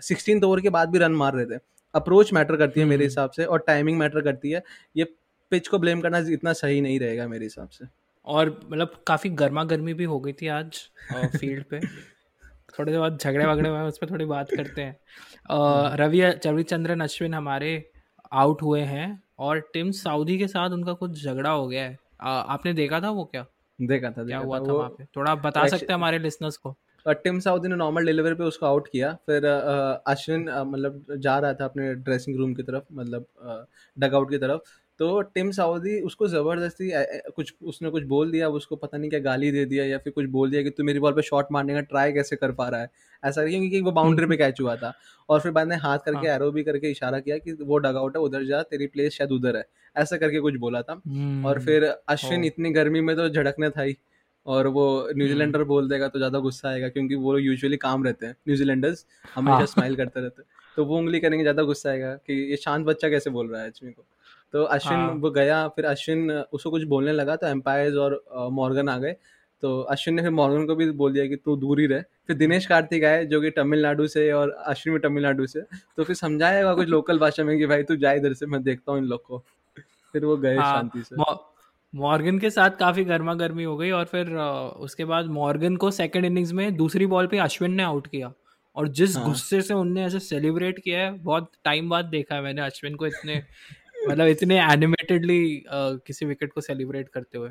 सिक्सटीन 0.00 0.44
ओवर 0.44 0.60
के 0.60 0.70
बाद 0.70 0.88
भी 0.88 0.98
रन 0.98 1.12
मार 1.12 1.34
रहे 1.34 1.46
थे। 1.46 1.60
अप्रोच 1.94 2.32
मैटर 2.32 2.56
करती 2.56 2.80
है 2.80 2.86
मेरे 2.86 2.96
हम्म। 2.96 3.10
हिसाब 3.10 3.30
से 3.30 3.44
और 3.44 3.58
टाइमिंग 3.58 3.98
मैटर 3.98 4.20
करती 4.20 4.50
है। 4.50 4.62
ये 4.96 5.04
पिच 5.50 5.68
को 5.68 5.78
ब्लेम 5.78 6.00
करना 6.00 6.18
इतना 6.18 6.52
सही 6.52 6.80
नहीं 6.80 7.00
रहेगा 7.00 7.28
मेरे 7.28 7.44
हिसाब 7.44 7.68
से। 7.68 7.84
और 8.24 8.60
मतलब 8.70 9.04
काफ़ी 9.06 9.30
गर्मा 9.30 9.64
गर्मी 9.64 9.94
भी 9.94 10.04
हो 10.04 10.20
गई 10.20 10.32
थी 10.32 10.48
आज 10.48 10.90
फ़ील्ड 11.14 11.64
पे। 11.70 11.80
थोड़े 12.78 12.92
देर 12.92 13.00
बाद 13.00 13.18
झगड़े 13.18 13.46
वगड़े 13.46 13.68
हुए 13.68 13.78
उस 13.78 13.98
पर 13.98 14.10
थोड़ी 14.10 14.24
बात 14.24 14.50
करते 14.56 14.82
हैं। 14.82 14.96
हम्म। 15.50 15.94
रवि 15.94 16.20
रविचंद्रन 16.22 17.00
अश्विन 17.00 17.34
हमारे 17.34 17.90
आउट 18.32 18.62
हुए 18.62 18.80
हैं 18.80 19.22
और 19.38 19.60
टिम 19.60 19.90
साउदी 19.90 20.38
के 20.38 20.48
साथ 20.48 20.70
उनका 20.70 20.92
कुछ 20.92 21.24
झगड़ा 21.24 21.50
हो 21.50 21.68
गया 21.68 21.84
है। 21.84 21.98
आ, 22.20 22.30
आपने 22.30 22.72
देखा 22.72 23.00
था 23.00 23.10
वो 23.10 23.24
क्या? 23.24 23.46
देखा 23.80 24.10
था 24.10 24.24
क्या 24.24 24.38
हुआ 24.38 24.58
था 24.58 24.72
वहाँ 24.72 24.88
पे? 24.88 25.04
थोड़ा 25.04 25.32
आप 25.32 25.38
बता 25.38 25.66
सकते 25.66 25.86
हैं 25.86 25.94
हमारे 25.94 26.18
लिसनर्स 26.18 26.56
को। 26.56 26.76
टिम 27.06 27.38
साउदी 27.40 27.68
ने 27.68 27.76
नॉर्मल 27.76 28.06
डिलीवरी 28.06 28.34
पे 28.34 28.44
उसको 28.44 28.66
आउट 28.66 28.88
किया। 28.88 29.12
फिर 29.26 29.44
अश्विन 29.46 30.48
मतलब 30.66 31.04
जा 31.18 31.38
रहा 31.38 31.54
था 31.54 31.64
अपने 31.64 31.94
ड्रेसिंग 31.96 32.36
रूम 32.36 32.54
की 32.54 32.62
तरफ़ 32.62 32.84
मतलब 32.92 33.26
डगआउट 33.96 34.30
की 34.30 34.38
तरफ़। 34.38 34.60
तो 35.00 35.20
टिम 35.34 35.50
साउदी 35.50 35.98
उसको 36.00 36.26
ज़बरदस्ती 36.28 36.90
कुछ 37.36 37.52
उसने 37.62 37.90
कुछ 37.90 38.02
बोल 38.04 38.30
दिया 38.30 38.48
उसको 38.48 38.76
पता 38.76 38.98
नहीं 38.98 39.10
क्या 39.10 39.20
गाली 39.20 39.50
दे 39.50 39.64
दिया 39.64 39.84
या 39.84 39.98
फिर 39.98 40.12
कुछ 40.12 40.26
बोल 40.30 40.50
दिया 40.50 40.62
कि 40.62 40.70
तू 40.70 40.84
मेरी 40.84 40.98
बॉल 41.00 41.12
पे 41.12 41.22
शॉट 41.22 41.46
मारने 41.52 41.74
का 41.74 41.80
ट्राई 41.82 42.12
कैसे 42.12 42.36
कर 42.36 42.52
पा 42.52 42.68
रहा 42.68 42.80
है? 42.80 42.88
ऐसा 43.22 43.44
क्योंकि 43.46 43.70
कि 43.70 43.80
वो 43.80 43.92
बाउंड्री 43.92 44.26
पे 44.26 44.36
कैच 44.36 44.60
हुआ 44.60 44.76
था। 44.76 44.92
और 45.28 45.40
फिर 45.40 45.52
बाद 45.52 45.68
में 45.68 45.76
हाथ 45.76 45.98
करके 45.98 46.26
हाँ। 46.28 46.34
एरो 46.36 46.50
भी 46.50 46.62
करके 46.64 46.90
इशारा 46.90 47.18
किया 47.20 47.38
कि 47.38 47.52
वो 47.62 47.78
डगआउट 47.78 48.16
है 48.16 48.22
उधर 48.22 48.44
जा 48.44 48.62
तेरी 48.62 48.86
प्लेस 48.86 49.12
शायद 49.12 49.32
उधर 49.32 49.56
है। 49.56 49.64
ऐसा 49.96 50.16
करके 50.16 50.40
कुछ 50.40 50.56
बोला 50.56 50.82
था। 50.82 50.92
और 50.92 51.00
हम्म, 51.08 51.58
फिर 51.58 51.84
अश्विन 52.08 52.44
इतनी 52.44 52.70
गर्मी 52.72 53.00
में 53.00 53.14
तो 53.16 53.28
झड़कने 53.28 53.70
था 53.70 53.82
ही। 53.82 53.96
और 54.46 54.66
वो 54.66 54.84
न्यूजीलैंडर 55.16 55.62
बोल 55.64 55.88
देगा 55.88 56.08
तो 56.08 56.18
ज़्यादा 56.18 56.38
गुस्सा 56.38 56.68
आएगा 56.68 56.88
क्योंकि 56.88 57.14
वो 57.16 57.36
यूजुअली 57.38 57.76
काम 57.76 58.04
रहते 58.04 58.26
हैं। 58.26 58.36
न्यूजीलैंडर्स 58.48 59.04
हमेशा 59.34 59.56
हाँ। 59.56 59.66
स्माइल 59.66 59.96
करते 59.96 60.20
रहते 60.20 60.42
हैं। 60.42 60.48
तो 60.76 60.84
वो 60.84 60.98
उंगली 60.98 61.20
करेंगे 61.20 61.44
ज़्यादा 61.44 61.62
गुस्सा 61.62 61.90
आएगा 61.90 62.14
कि 62.16 62.34
ये 62.50 62.56
शांत 62.56 62.86
बच्चा 62.86 63.08
कैसे 63.08 63.30
बोल 63.30 63.48
रहा 63.48 63.62
है 63.62 63.70
अश्विन 63.70 63.92
को? 63.92 64.04
तो 64.54 64.62
अश्विन 64.64 64.98
हाँ। 64.98 65.12
वो 65.12 65.30
गया 65.30 65.66
फिर 65.68 65.84
अश्विन 65.84 66.30
उसको 66.30 66.70
कुछ 66.70 66.82
बोलने 66.84 67.12
लगा 67.12 67.36
तो 67.36 67.46
एम्पायर्स 67.46 67.96
और 67.96 68.22
मॉर्गन 68.52 68.88
आ 68.88 68.98
गए। 68.98 69.16
तो 69.62 69.80
अश्विन 69.82 70.16
ने 70.16 70.22
फिर 70.22 70.30
मॉर्गन 70.30 70.66
को 70.66 70.74
भी 70.76 70.90
बोल 70.92 71.12
दिया 71.12 71.26
कि 71.26 71.36
तू 71.36 71.56
दूर 71.56 71.80
ही 71.80 71.86
रहे। 71.86 72.00
फिर 72.26 72.36
दिनेश 72.36 72.66
कार्तिक 72.66 73.04
आए 73.04 73.24
जो 73.26 73.40
कि 73.40 73.50
तमिलनाडु 73.50 74.06
से 74.06 74.30
और 74.32 74.50
अश्विन 74.66 74.94
भी 74.94 75.00
तमिलनाडु 75.00 75.46
से। 75.46 75.60
तो 75.96 76.04
फिर 76.04 76.16
समझाएगा 76.16 76.74
कुछ 76.74 76.88
लोकल 76.88 77.18
भाषा 77.18 77.44
में 77.44 77.56
कि 77.58 77.66
भाई 77.66 77.82
तू 77.82 77.96
जाए 77.96 78.16
इधर 78.16 78.32
से 78.32 78.46
मैं 78.46 78.62
देखता 78.62 78.92
हूँ 78.92 79.00
इन 79.00 79.06
लोग 79.06 79.22
को। 79.22 79.42
फिर 80.14 80.24
वो 80.24 80.36
गए 80.36 80.56
हाँ, 80.56 80.72
शांति 80.72 81.02
से। 81.02 81.16
मॉर्गन 81.94 82.38
के 82.38 82.50
साथ 82.50 82.70
काफ़ी 82.70 83.04
गर्मा 83.04 83.34
गर्मी 83.34 83.64
हो 83.64 83.76
गई 83.76 83.90
और 83.90 84.04
फिर 84.04 84.30
उसके 84.78 85.04
बाद 85.04 85.26
मॉर्गन 85.26 85.76
को 85.76 85.90
सेकंड 85.90 86.24
इनिंग्स 86.24 86.52
में 86.52 86.76
दूसरी 86.76 87.06
बॉल 87.06 87.26
पे 87.26 87.38
अश्विन 87.38 87.72
ने 87.72 87.82
आउट 87.82 88.06
किया 88.06 88.32
और 88.76 88.88
जिस 88.88 89.16
हाँ। 89.16 89.24
गुस्से 89.24 89.60
से 89.62 89.74
उनने 89.74 90.04
ऐसे 90.04 90.18
सेलिब्रेट 90.18 90.78
किया 90.78 91.00
है 91.00 91.10
बहुत 91.18 91.50
टाइम 91.64 91.90
बाद 91.90 92.04
देखा 92.04 92.34
है 92.34 92.42
मैंने 92.42 92.62
अश्विन 92.62 92.94
को 92.94 93.06
इतने 93.06 93.42
मतलब 94.08 94.26
इतने 94.26 94.60
एनिमेटेडली 94.72 95.64
किसी 95.70 96.26
विकेट 96.26 96.52
को 96.52 96.60
सेलिब्रेट 96.60 97.08
करते 97.08 97.38
हुए 97.38 97.50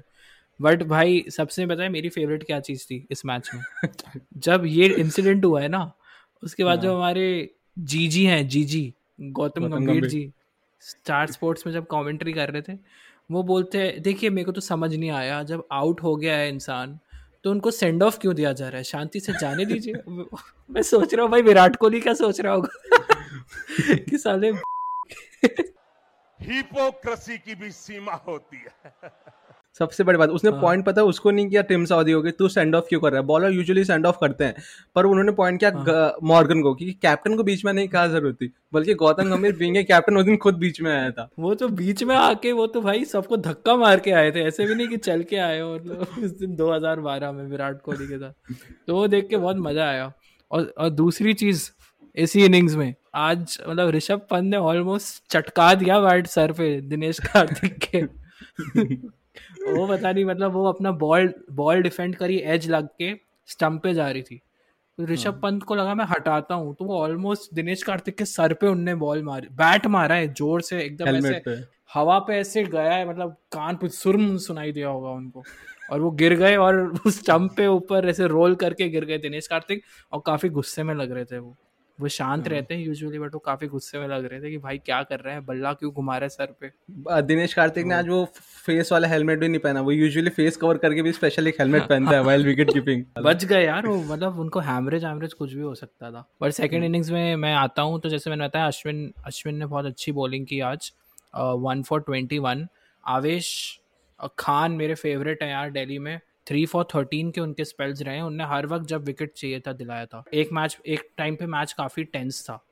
बट 0.61 0.83
भाई 0.83 1.25
सबसे 1.29 1.65
बताया 1.65 1.89
मेरी 1.89 2.09
फेवरेट 2.09 2.43
क्या 2.43 2.59
चीज़ 2.59 2.85
थी 2.85 3.07
इस 3.11 3.25
मैच 3.25 3.49
में 3.53 3.89
जब 4.37 4.63
ये 4.65 4.87
इंसिडेंट 4.87 5.45
हुआ 5.45 5.61
है 5.61 5.67
ना 5.67 5.91
उसके 6.43 6.63
बाद 6.63 6.81
जो 6.81 6.89
हाँ। 6.89 6.97
हमारे 6.97 7.55
जीजी 7.79 8.25
हैं 8.25 8.47
जीजी 8.47 8.93
गौतम 9.21 9.61
गौतम 9.61 9.85
गंभीर। 9.85 10.05
जी 10.05 10.31
स्टार 10.81 11.31
स्पोर्ट्स 11.31 11.67
में 11.67 11.73
जब 11.73 11.85
कमेंट्री 11.85 12.33
कर 12.33 12.49
रहे 12.49 12.61
थे 12.61 12.77
वो 13.33 13.43
बोलते 13.43 13.77
हैं 13.77 14.01
देखिए 14.01 14.29
मेरे 14.29 14.45
को 14.45 14.51
तो 14.51 14.61
समझ 14.61 14.95
नहीं 14.95 15.11
आया 15.11 15.43
जब 15.43 15.67
आउट 15.71 16.03
हो 16.03 16.15
गया 16.15 16.35
है 16.35 16.49
इंसान 16.49 16.99
तो 17.43 17.51
उनको 17.51 17.71
सेंड 17.71 18.03
ऑफ़ 18.03 18.19
क्यों 18.19 18.35
दिया 18.35 18.53
जा 18.53 18.67
रहा 18.67 18.77
है? 18.77 18.83
शांति 18.83 19.19
से 19.19 19.33
जाने 19.33 19.65
दीजिए। 19.65 19.93
मैं 20.71 20.81
सोच 20.81 21.13
रहा 21.13 21.23
हूँ 21.23 21.31
भाई 21.31 21.41
विराट 21.41 21.75
कोहली 21.75 21.99
क्या 21.99 22.13
सोच 22.13 22.41
रहा 22.41 22.53
होगा? 22.53 22.69
कि 24.09 24.17
साले 24.17 24.47
हिपोक्रेसी 26.41 27.37
की 27.37 27.55
भी 27.55 27.71
सीमा 27.71 28.13
होती 28.13 28.57
है। 28.57 28.93
सबसे 29.79 30.03
बड़ी 30.03 30.17
बात 30.17 30.29
उसने 30.29 30.51
हाँ। 30.51 30.61
पॉइंट 30.61 30.85
पता 30.85 31.01
है 31.01 31.07
उसको 31.07 31.31
नहीं 31.31 31.49
किया 31.49 31.61
टिम 31.61 31.85
साउदी 31.85 32.11
हो 32.11 32.21
गई 32.21 32.31
तू 32.31 32.47
सेंड 32.47 32.75
ऑफ़ 32.75 32.85
क्यों 32.89 32.99
कर 33.01 33.11
रहा 33.11 33.21
है? 33.21 33.25
बॉलर 33.27 33.51
यूजुअली 33.51 33.83
सेंड 33.85 34.05
ऑफ़ 34.05 34.17
करते 34.21 34.43
हैं 34.43 34.55
पर 34.95 35.05
उन्होंने 35.05 35.31
पॉइंट 35.31 35.59
किया 35.59 35.71
हाँ। 35.77 36.13
मॉर्गन 36.23 36.61
को 36.61 36.73
कि 36.73 36.91
कैप्टन 37.01 37.35
को 37.37 37.43
बीच 37.43 37.65
में 37.65 37.71
नहीं 37.73 37.87
कहा 37.87 38.07
ज़रूरत 38.07 38.35
थी? 38.35 38.51
बल्कि 38.73 38.93
गौतम 38.93 39.29
गंभीर 39.29 39.55
बीइंग 39.55 39.77
ए 39.77 39.83
कैप्टन 39.83 40.17
उस 40.17 40.25
दिन 40.25 40.37
खुद 40.37 40.55
बीच 40.55 40.81
में 40.81 40.91
आया 40.91 41.09
था। 41.11 41.29
वो 41.39 41.55
तो 41.55 41.67
बीच 41.67 42.03
में 42.03 42.15
आके 42.15 42.51
वो 42.51 42.67
तो 42.67 42.81
भाई 42.81 43.05
सबको 43.05 43.37
धक्का 43.37 43.75
मार 43.75 43.99
के 43.99 44.11
आए 44.11 44.31
थे 44.31 44.43
ऐसे 44.43 44.65
भी 44.65 44.75
नहीं 44.75 44.87
कि 44.87 44.97
चल 44.97 45.23
के 45.23 45.37
आए 45.37 45.59
हो 45.59 45.73
मतलब 45.75 46.07
उस 46.23 46.31
दिन 46.31 46.55
2012 46.55 47.31
में 47.31 47.43
विराट 47.43 47.81
कोहली 47.81 48.07
के 48.07 48.17
साथ। 48.17 48.53
तो 48.87 48.95
वो 48.95 49.07
देख 49.07 49.27
के 49.27 49.37
बहुत 49.37 49.57
मज़ा 49.59 49.89
आया। 49.89 50.11
और 50.51 50.73
और 50.77 50.89
दूसरी 50.89 51.33
चीज़ 51.33 51.69
इसी 52.15 52.45
इनिंग्स 52.45 52.75
में 52.75 52.93
आज 53.15 53.57
मतलब 53.69 53.89
ऋषभ 53.89 54.27
पंत 54.31 54.43
ने 54.43 54.57
ऑलमोस्ट 54.57 55.31
चटका 55.31 55.73
दिया 55.75 55.99
बैट 55.99 56.27
सर 56.27 56.51
पे 56.51 56.81
दिनेश 56.81 57.19
कार्तिक 57.19 57.77
के। 57.85 58.03
वो 59.67 59.87
पता 59.87 60.11
नहीं 60.11 60.25
मतलब 60.25 60.53
वो 60.53 60.65
अपना 60.67 60.91
बॉल 60.93 61.33
बॉल 61.53 61.81
डिफेंड 61.81 62.15
करी 62.15 62.37
एज 62.37 62.69
लग 62.69 62.87
के 62.97 63.13
स्टंप 63.49 63.83
पे 63.83 63.93
जा 63.93 64.09
रही 64.09 64.21
थी। 64.21 64.41
ऋषभ 64.97 65.39
पंत 65.43 65.63
को 65.63 65.75
लगा 65.75 65.93
मैं 65.95 66.05
हटाता 66.05 66.55
हूँ 66.55 66.73
तो 66.75 66.85
वो 66.85 66.97
ऑलमोस्ट 66.97 67.53
दिनेश 67.55 67.83
कार्तिक 67.83 68.17
के 68.17 68.25
सर 68.25 68.53
पे 68.53 68.67
उनने 68.67 68.95
बॉल 68.95 69.23
मारी 69.23 69.47
बैट 69.53 69.87
मारा 69.87 70.15
है 70.15 70.33
ज़ोर 70.33 70.61
से 70.61 70.79
एकदम 70.81 71.15
ऐसे 71.17 71.41
हवा 71.93 72.17
पे 72.19 72.33
ऐसे 72.33 72.63
गया 72.65 72.93
है 72.93 73.07
मतलब 73.09 73.35
कान 73.51 73.75
पे 73.75 73.87
सुरम 73.89 74.35
सुनाई 74.39 74.71
दिया 74.71 74.89
होगा 74.89 75.09
उनको। 75.09 75.43
और 75.91 76.01
वो 76.01 76.11
गिर 76.11 76.33
गए 76.35 76.55
और 76.57 76.77
उस 77.05 77.19
स्टंप 77.19 77.55
पे 77.57 77.67
ऊपर 77.67 78.07
ऐसे 78.09 78.27
रोल 78.27 78.55
करके 78.55 78.89
गिर 78.89 79.05
गए 79.05 79.17
दिनेश 79.17 79.47
कार्तिक 79.47 79.83
और 80.11 80.21
काफ़ी 80.25 80.49
गुस्से 80.49 80.83
में 80.83 80.93
लग 80.95 81.11
रहे 81.11 81.25
थे 81.25 81.37
वो। 81.37 81.55
वो 81.99 82.07
शांत 82.07 82.47
रहते 82.47 82.73
हैं 82.73 82.81
यूजुअली 82.81 83.19
बट 83.19 83.33
वो 83.33 83.39
काफ़ी 83.39 83.67
गुस्से 83.67 83.99
में 83.99 84.07
लग 84.07 84.25
रहे 84.25 84.41
थे 84.41 84.49
कि 84.51 84.57
भाई 84.57 84.77
क्या 84.77 85.01
कर 85.03 85.19
रहे 85.19 85.33
हैं? 85.33 85.45
बल्ला 85.45 85.73
क्यों 85.73 85.91
घुमा 85.93 86.17
रहे 86.17 86.25
हैं 86.25 86.29
सर 86.29 86.53
पे? 86.61 86.71
दिनेश 87.23 87.53
कार्तिक 87.53 87.85
ने 87.85 87.95
आज 87.95 88.09
वो 88.09 88.23
फेस 88.65 88.91
वाला 88.91 89.07
हेलमेट 89.07 89.39
भी 89.39 89.47
नहीं 89.47 89.59
पहना। 89.59 89.81
वो 89.81 89.91
यूजुअली 89.91 90.29
फेस 90.29 90.57
कवर 90.57 90.77
करके 90.77 91.01
भी 91.01 91.11
स्पेशल 91.11 91.47
एक 91.47 91.61
हेलमेट 91.61 91.87
पहनता 91.89 92.11
है 92.11 92.23
वाइल 92.23 92.45
विकेट 92.45 92.73
कीपिंग 92.73 93.03
बच 93.19 93.45
गए 93.45 93.63
यार 93.65 93.87
वो 93.87 93.97
मतलब 94.03 94.39
उनको 94.39 94.59
हैमरेज 94.61 95.05
हैमरेज 95.05 95.33
कुछ 95.33 95.53
भी 95.53 95.61
हो 95.61 95.75
सकता 95.75 96.11
था। 96.11 96.27
बट 96.41 96.51
सेकंड 96.51 96.83
इनिंग्स 96.83 97.11
में 97.11 97.35
मैं 97.35 97.53
आता 97.53 97.81
हूँ 97.81 97.99
तो 98.01 98.09
जैसे 98.09 98.29
मैंने 98.29 98.47
बताया 98.47 98.67
अश्विन 98.67 99.11
अश्विन 99.25 99.55
ने 99.55 99.65
बहुत 99.65 99.85
अच्छी 99.85 100.11
बॉलिंग 100.11 100.45
की 100.45 100.59
आज। 100.61 100.91
वन 101.35 101.83
फॉर 101.83 102.01
ट्वेंटी 102.01 102.39
वन 102.39 102.67
आवेश 103.03 103.79
खान 104.39 104.71
मेरे 104.71 104.95
फेवरेट 104.95 105.43
हैं 105.43 105.49
यार 105.51 105.71
दिल्ली 105.71 105.99
में। 105.99 106.19
थ्री 106.47 106.65
फॉर 106.65 106.85
थर्टीन 106.95 107.31
के 107.31 107.41
उनके 107.41 107.65
स्पेल्स 107.65 108.01
रहे 108.01 108.15
हैं। 108.15 108.23
उनने 108.23 108.45
हर 108.45 108.65
वक्त 108.65 108.85
जब 108.87 109.03
विकेट 109.05 109.33
चाहिए 109.33 109.59
था 109.59 109.73
दिलाया 109.73 110.05
था। 110.05 110.23
एक 110.33 110.49
मैच 110.53 110.77
एक 110.85 111.09
टाइम 111.17 111.35
पे 111.35 111.45
मैच 111.47 111.73
काफ़ी 111.73 112.03
टेंस 112.03 112.43
था। 112.49 112.63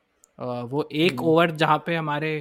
वो 0.64 0.88
एक 0.92 1.22
ओवर 1.22 1.52
जहाँ 1.52 1.84
पे 1.86 1.96
हमारे 1.96 2.34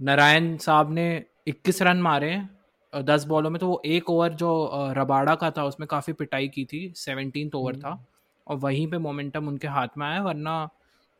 नारायण 0.00 0.56
साहब 0.56 0.92
ने 0.92 1.24
21 1.48 1.82
रन 1.82 2.00
मारे 2.02 2.30
हैं 2.30 3.02
दस 3.04 3.24
बॉलों 3.24 3.50
में 3.50 3.58
तो 3.60 3.68
वो 3.68 3.80
एक 3.86 4.10
ओवर 4.10 4.32
जो 4.34 4.50
रबाड़ा 4.96 5.34
का 5.34 5.50
था 5.50 5.64
उसमें 5.64 5.86
काफ़ी 5.86 6.12
पिटाई 6.12 6.48
की 6.48 6.64
थी। 6.64 6.92
सेवनटीन 6.96 7.50
ओवर 7.54 7.76
था। 7.76 8.04
और 8.46 8.56
वहीं 8.56 8.86
पे 8.86 8.98
मोमेंटम 8.98 9.48
उनके 9.48 9.68
हाथ 9.68 9.88
में 9.98 10.06
आया 10.06 10.22
वरना 10.22 10.68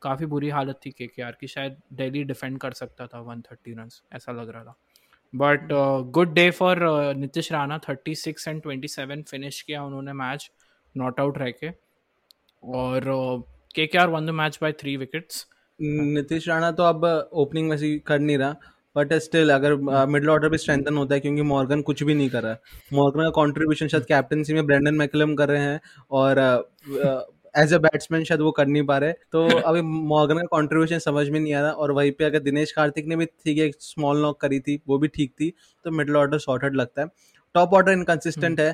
काफ़ी 0.03 0.27
बुरी 0.27 0.49
हालत 0.49 0.81
थी 0.87 0.91
के 0.91 1.07
की। 1.19 1.47
शायद 1.47 1.77
डेली 1.93 2.23
डिफेंड 2.25 2.59
कर 2.59 2.73
सकता 2.73 3.07
था 3.07 3.21
130 3.23 3.75
रन 3.79 3.89
ऐसा 4.13 4.33
लग 4.33 4.49
रहा 4.49 4.65
था। 4.65 4.75
But 5.35 5.69
good 6.11 6.35
day 6.35 6.51
for 6.51 6.79
Nitish 7.15 7.53
Rana 7.53 7.81
36 7.81 8.49
and 8.49 8.63
27 8.63 9.23
finish 9.31 9.63
किया 9.63 9.83
उन्होंने 9.85 10.13
मैच 10.13 10.51
नॉट 10.97 11.21
आउट 11.21 11.39
रह 11.39 11.51
के 11.51 11.71
और 12.65 13.05
K 13.75 13.87
K 13.87 13.99
R 13.99 14.09
won 14.09 14.27
the 14.27 14.31
match 14.31 14.59
by 14.63 14.73
three 14.73 14.97
wickets 14.97 15.47
Nitish 15.83 16.49
Rana 16.49 16.71
तो 16.71 16.83
अब 16.83 17.31
ओपनिंग 17.33 17.71
वैसे 17.71 17.99
कर 17.99 18.19
नहीं 18.19 18.39
रहा. 18.39 18.57
बट 18.97 19.13
स्टिल 19.13 19.51
अगर 19.51 19.75
मिडिल 20.07 20.31
ऑर्डर 20.31 20.49
भी 20.49 20.59
स्ट्रेंथन 20.59 20.97
होता 20.97 21.15
है 21.15 21.21
क्योंकि 21.21 21.43
मॉर्गन 21.43 21.83
कुछ 21.83 22.03
भी 22.03 22.15
नहीं 22.15 22.31
कर 22.31 22.43
रहा 22.43 22.53
है. 22.53 22.61
मॉर्गन 22.93 23.23
का 23.23 23.31
कॉन्ट्रीब्यूशन 23.31 23.89
शायद 23.89 24.05
कैप्टनसी 24.05 24.55
में 24.55 24.67
ब्रेंडन 24.67 24.95
मैकलम 24.95 25.35
कर 25.35 25.49
रहे 25.49 25.63
हैं. 25.63 25.81
और 26.11 26.37
एज 27.55 27.73
ए 27.73 27.79
बैट्समैन 27.79 28.25
शायद 28.25 28.41
वो 28.41 28.51
कर 28.53 28.67
नहीं 28.67 28.83
पा 28.87 28.99
रहे। 28.99 29.13
तो 29.33 29.47
अभी 29.67 29.83
मॉर्गन 29.83 30.39
का 30.39 30.57
कंट्रीब्यूशन 30.57 30.99
समझ 31.01 31.29
में 31.29 31.39
नहीं 31.41 31.55
आ 31.55 31.61
रहा 31.61 31.71
और 31.73 31.93
वहीं 31.93 32.13
पे 32.13 32.25
अगर 32.25 32.41
दिनेश 32.41 32.73
कार्तिक 32.73 33.07
ने 33.07 33.17
भी 33.17 33.27
ठीक 33.27 33.59
है 33.59 33.65
एक 33.65 33.75
स्मॉल 33.81 34.23
नॉक 34.23 34.41
करी 34.41 34.61
थी 34.61 34.81
वो 34.89 34.99
भी 34.99 35.09
ठीक 35.09 35.33
थी 35.41 35.53
तो 35.85 35.91
मिडिल 35.91 36.17
ऑर्डर 36.17 36.39
सॉर्टेड 36.39 36.77
लगता 36.77 37.03
है। 37.03 37.09
टॉप 37.55 37.73
ऑर्डर 37.75 37.93
इनकंसिस्टेंट 37.93 38.61
है 38.61 38.71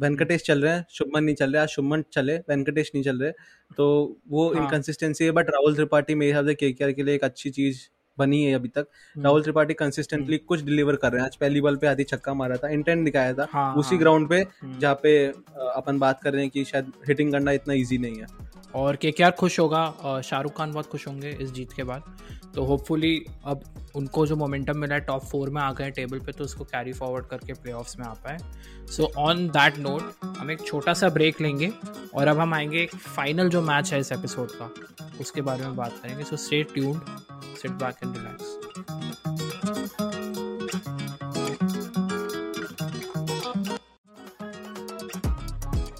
वेंकटेश 0.00 0.42
चल 0.42 0.62
रहे 0.62 0.72
हैं 0.72 0.84
शुभमन 0.90 1.24
नहीं 1.24 1.34
चल 1.34 1.52
रहे 1.52 1.62
आज 1.62 1.68
शुभमन 1.68 2.04
चले 2.12 2.36
वेंकटेश 2.48 2.90
नहीं 2.94 3.04
चल 3.04 3.18
रहे 3.18 3.32
तो 3.76 3.86
वो 4.28 4.48
हाँ। 4.52 4.62
इनकंसिस्टेंसी 4.62 5.24
है 5.24 5.30
बट 5.30 5.50
राहुल 5.50 5.74
त्रिपाठी 5.74 6.14
मेरे 6.14 6.32
हिसाब 6.32 6.46
से 6.46 6.54
के 6.54 6.92
के 6.92 7.02
लिए 7.02 7.14
एक 7.14 7.24
अच्छी 7.24 7.50
चीज़ 7.50 7.80
बनी 8.20 8.42
है 8.44 8.54
अभी 8.54 8.68
तक। 8.68 8.86
राहुल 9.16 9.42
त्रिपाठी 9.42 9.74
कंसिस्टेंटली 9.74 10.38
कुछ 10.38 10.64
डिलीवर 10.64 10.96
कर 10.96 11.12
रहे 11.12 11.20
हैं। 11.20 11.26
आज 11.26 11.36
पहली 11.36 11.60
बॉल 11.60 11.76
पे 11.76 11.86
आधी 11.86 12.04
छक्का 12.04 12.34
मारा 12.34 12.56
था 12.56 12.68
इंटेंट 12.68 13.04
दिखाया 13.04 13.34
था। 13.34 13.46
हाँ, 13.52 13.74
उसी 13.74 13.94
हाँ। 13.94 13.98
ग्राउंड 13.98 14.28
पे 14.28 14.46
जहाँ 14.64 14.94
पे 15.02 15.26
अपन 15.26 15.98
बात 15.98 16.20
कर 16.22 16.32
रहे 16.32 16.42
हैं 16.42 16.50
कि 16.50 16.64
शायद 16.64 16.92
हिटिंग 17.08 17.32
करना 17.32 17.52
इतना 17.52 17.74
ईजी 17.74 17.98
नहीं 17.98 18.16
है। 18.16 18.26
और 18.74 18.96
के 18.96 19.10
के 19.10 19.30
खुश 19.30 19.58
होगा 19.60 20.20
शाहरुख 20.24 20.56
खान 20.56 20.72
बहुत 20.72 20.86
खुश 20.86 21.06
होंगे 21.08 21.30
इस 21.40 21.52
जीत 21.52 21.72
के 21.72 21.84
बाद। 21.84 22.02
तो 22.54 22.64
होपफुली 22.64 23.16
अब 23.46 23.62
उनको 23.96 24.26
जो 24.26 24.36
मोमेंटम 24.36 24.78
मिला 24.78 24.94
है 24.94 25.00
टॉप 25.00 25.24
फोर 25.24 25.50
में 25.50 25.60
आ 25.62 25.72
गए 25.72 25.90
टेबल 25.90 26.18
पे 26.18 26.32
तो 26.32 26.44
उसको 26.44 26.64
कैरी 26.64 26.92
फॉरवर्ड 26.92 27.26
करके 27.26 27.52
प्लेऑफ्स 27.52 27.98
में 27.98 28.06
आ 28.06 28.12
पाए। 28.24 28.38
सो 28.86 29.12
ऑन 29.18 29.46
दैट 29.48 29.78
नोट 29.78 30.12
हम 30.24 30.50
एक 30.50 30.66
छोटा 30.66 30.92
सा 30.94 31.08
ब्रेक 31.08 31.40
लेंगे 31.40 31.72
और 32.14 32.28
अब 32.28 32.38
हम 32.38 32.54
आएँगे 32.54 32.82
एक 32.82 32.94
फाइनल 32.96 33.48
जो 33.48 33.62
मैच 33.62 33.92
है 33.92 34.00
इस 34.00 34.12
एपिसोड 34.12 34.50
का, 34.52 34.70
उसके 35.20 35.40
बारे 35.40 35.64
में 35.64 35.76
बात 35.76 35.98
करेंगे। 36.02 36.24
So 36.24 36.36
stay 36.36 36.62
tuned 36.74 37.56
sit 37.58 37.70
back 37.72 37.94
and 38.04 38.16
relax 38.16 38.56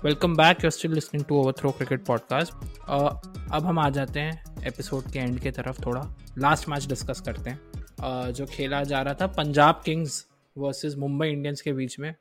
welcome 0.05 0.37
back 0.37 0.65
you 0.65 0.71
still 0.71 0.93
listening 0.93 1.25
to 1.25 1.37
overthrow 1.53 1.71
cricket 1.71 2.05
podcast 2.05 2.53
अब 2.89 3.67
हम 3.67 3.79
आ 3.79 3.89
जाते 3.91 4.21
हैं 4.21 4.67
एपिसोड 4.67 5.11
के 5.13 5.19
एंड 5.19 5.41
की 5.41 5.51
तरफ़ 5.51 5.81
थोड़ा। 5.87 6.01
लास्ट 6.39 6.69
मैच 6.69 6.87
डिस्कस 6.87 7.21
करते 7.21 7.51
हैं। 7.51 8.33
जो 8.33 8.47
खेला 8.47 8.83
जा 8.85 9.03
रहा 9.03 9.15
था 9.15 9.27
Punjab 9.37 9.83
Kings 9.85 10.27
versus 10.57 10.95
Mumbai 10.99 11.29
Indians 11.29 11.61
के 11.61 11.73
बीच 11.73 11.99
में। 12.01 12.15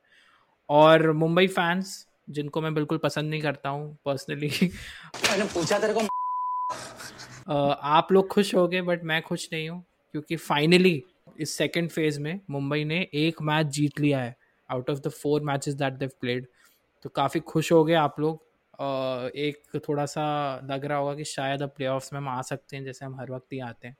और 0.68 1.10
मुंबई 1.12 1.46
फैंस 1.46 2.06
जिनको 2.30 2.60
मैं 2.60 2.72
बिल्कुल 2.74 2.98
पसंद 2.98 3.30
नहीं 3.30 3.40
करता 3.42 3.68
हूँ 3.68 3.96
पर्सनली 4.04 4.50
मैंने 4.62 5.44
पूछा 5.54 5.78
तेरे 5.78 5.94
को 5.94 6.00
आप 7.52 8.12
लोग 8.12 8.28
खुश 8.28 8.54
हो 8.54 8.66
गए 8.68 8.80
बट 8.82 9.04
मैं 9.04 9.20
खुश 9.22 9.48
नहीं 9.52 9.68
हूँ 9.68 9.82
क्योंकि 10.14 10.36
फाइनली 10.36 11.02
इस 11.40 11.56
सेकेंड 11.56 11.90
फ़ेज़ 11.90 12.20
में 12.20 12.40
मुंबई 12.50 12.84
ने 12.84 13.00
एक 13.14 13.42
मैच 13.42 13.66
जीत 13.66 14.00
लिया 14.00 14.20
है 14.20 14.36
out 14.70 14.90
of 14.90 14.98
the 14.98 15.08
four 15.12 15.42
matches 15.42 15.74
that 15.74 15.92
they 15.92 16.10
played 16.20 16.46
तो 17.04 17.08
काफ़ी 17.10 17.40
खुश 17.40 17.72
हो 17.72 17.84
गए 17.84 17.94
आप 17.94 18.20
लोग। 18.20 18.42
एक 18.80 19.80
थोड़ा 19.88 20.06
सा 20.06 20.24
लग 20.70 20.84
रहा 20.84 20.98
होगा 20.98 21.14
कि 21.14 21.24
शायद 21.24 21.62
अब 21.62 21.68
प्ले 21.68 21.88
में 21.88 22.16
हम 22.16 22.28
आ 22.28 22.42
सकते 22.42 22.76
हैं 22.76 22.84
जैसे 22.84 23.04
हम 23.04 23.20
हर 23.20 23.30
वक्त 23.30 23.52
ही 23.52 23.58
आते 23.60 23.88
हैं। 23.88 23.96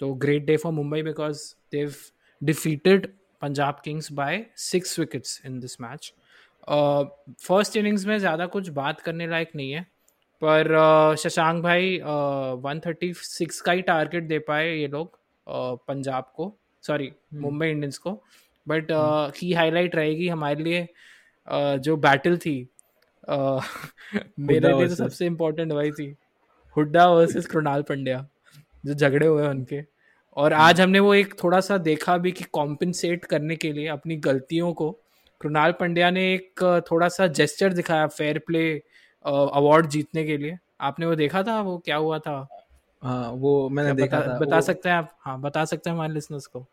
तो 0.00 0.12
great 0.14 0.44
day 0.44 0.56
for 0.56 0.72
Mumbai 0.72 1.02
because 1.02 1.42
they 1.72 1.94
defeated 2.42 3.06
Punjab 3.42 3.80
Kings 3.84 4.12
by 4.12 4.44
six 4.56 4.98
wickets 4.98 5.40
in 5.46 5.60
this 5.60 5.80
match 5.80 6.12
first 7.40 7.76
innings 7.76 8.06
में 8.06 8.18
ज़्यादा 8.18 8.46
कुछ 8.46 8.68
बात 8.68 9.00
करने 9.00 9.26
लायक 9.26 9.50
नहीं 9.56 9.72
है 9.72 9.82
पर 10.42 10.68
uh, 10.76 11.18
शशांक 11.18 11.62
भाई 11.62 11.98
वन 12.62 12.80
थर्टी 12.86 13.12
सिक्स 13.14 13.60
का 13.60 13.72
ही 13.72 13.82
टारगेट 13.82 14.24
दे 14.24 14.38
पाए 14.38 14.74
ये 14.76 14.86
लोग 14.88 15.08
uh, 15.08 15.78
पंजाब 15.88 16.32
को 16.36 16.52
सॉरी। 16.82 17.12
मुंबई 17.34 17.68
इंडियंस 17.70 17.98
को। 17.98 18.12
बट 18.66 18.86
की 19.36 19.52
हाईलाइट 19.52 19.96
रहेगी 19.96 20.28
हमारे 20.28 20.62
लिए 20.64 20.82
uh, 21.48 21.76
जो 21.78 21.96
बैटल 21.96 22.36
थी 22.38 22.54
मेरे 24.38 24.78
लिए 24.78 24.88
तो 24.88 24.94
सबसे 24.94 25.26
इम्पोर्टेंट 25.26 25.72
वही 25.72 25.92
थी। 25.92 26.16
हुड्डा 26.76 27.08
वर्सेस 27.08 27.46
कृणाल 27.46 27.82
पंड्या 27.82 28.26
जो 28.86 28.94
झगड़े 28.94 29.26
हुए 29.26 29.48
उनके। 29.48 29.84
और 30.36 30.52
आज 30.52 30.80
हमने 30.80 31.00
वो 31.00 31.14
एक 31.14 31.34
थोड़ा 31.44 31.60
सा 31.60 31.78
देखा 31.78 32.16
भी 32.16 32.32
कि 32.32 32.44
कॉम्पनसेट 32.44 33.24
करने 33.24 33.56
के 33.56 33.72
लिए 33.72 33.88
अपनी 33.88 34.16
गलतियों 34.16 34.72
को। 34.72 34.90
कृणाल 35.40 35.72
पंड्या 35.72 36.10
ने 36.10 36.34
एक 36.34 36.82
थोड़ा 36.90 37.08
सा 37.08 37.26
जेस्चर 37.26 37.72
दिखाया 37.72 38.06
फेयर 38.06 38.38
प्ले 38.38 38.82
अवार्ड 39.26 39.86
जीतने 39.86 40.24
के 40.24 40.36
लिए। 40.36 40.58
आपने 40.80 41.06
वो 41.06 41.14
देखा 41.14 41.42
था? 41.42 41.60
वो 41.60 41.78
क्या 41.78 41.96
हुआ 41.96 42.18
था? 42.18 42.66
हाँ 43.02 43.30
वो 43.30 43.68
मैंने 43.68 43.92
देखा 43.92 44.20
बता, 44.20 44.34
था। 44.34 44.38
बता 44.38 44.56
वो- 44.56 44.64
सकते 44.64 44.88
हैं 44.88 44.96
आप? 44.96 45.18
हाँ 45.20 45.40
बता 45.40 45.64
सकते 45.64 45.90
हैं 45.90 45.94
हमारे 45.94 46.12
लिसनर्स 46.12 46.46
को। 46.46 46.66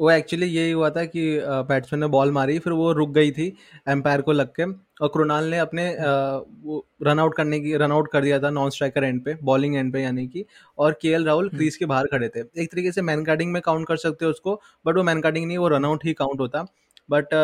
वो 0.00 0.10
एक्चुअली 0.10 0.46
यही 0.46 0.70
हुआ 0.70 0.88
था 0.90 1.04
कि 1.04 1.22
बैट्समैन 1.68 2.00
ने 2.00 2.06
बॉल 2.08 2.30
मारी 2.32 2.58
फिर 2.58 2.72
वो 2.72 2.92
रुक 2.92 3.10
गई 3.10 3.30
थी 3.30 3.46
एम्पायर 3.88 4.20
को 4.20 4.32
लग 4.32 4.48
के 4.58 4.64
और 5.00 5.08
कृणाल 5.08 5.44
ने 5.44 5.58
अपने 5.58 5.84
वो 6.62 6.84
रन 7.02 7.18
आउट 7.18 7.36
करने 7.36 7.60
की 7.60 7.76
रन 7.76 7.92
आउट 7.92 8.10
कर 8.12 8.22
दिया 8.22 8.38
था 8.38 8.50
नॉन 8.50 8.70
स्ट्राइकर 8.70 9.04
एंड 9.04 9.24
पे 9.24 9.36
बॉलिंग 9.42 9.76
एंड 9.76 9.92
पे 9.92 10.02
यानी 10.02 10.26
कि 10.28 10.44
और 10.78 10.92
के 10.92 11.16
राहुल 11.24 11.48
क्रीज 11.48 11.76
के 11.76 11.86
बाहर 11.86 12.06
खड़े 12.06 12.28
थे। 12.28 12.40
एक 12.62 12.70
तरीके 12.72 12.92
से 12.92 13.02
मैन 13.02 13.24
कार्डिंग 13.24 13.52
में 13.52 13.60
काउंट 13.62 13.86
कर 13.88 13.96
सकते 13.96 14.24
हो 14.24 14.30
उसको 14.30 14.60
बट 14.86 14.96
वो 14.96 15.02
मैन 15.02 15.20
कार्डिंग 15.20 15.46
नहीं 15.46 15.58
वो 15.58 15.68
रन 15.68 15.84
आउट 15.84 16.04
ही 16.04 16.12
काउंट 16.14 16.40
होता। 16.40 16.64
बट 17.08 17.34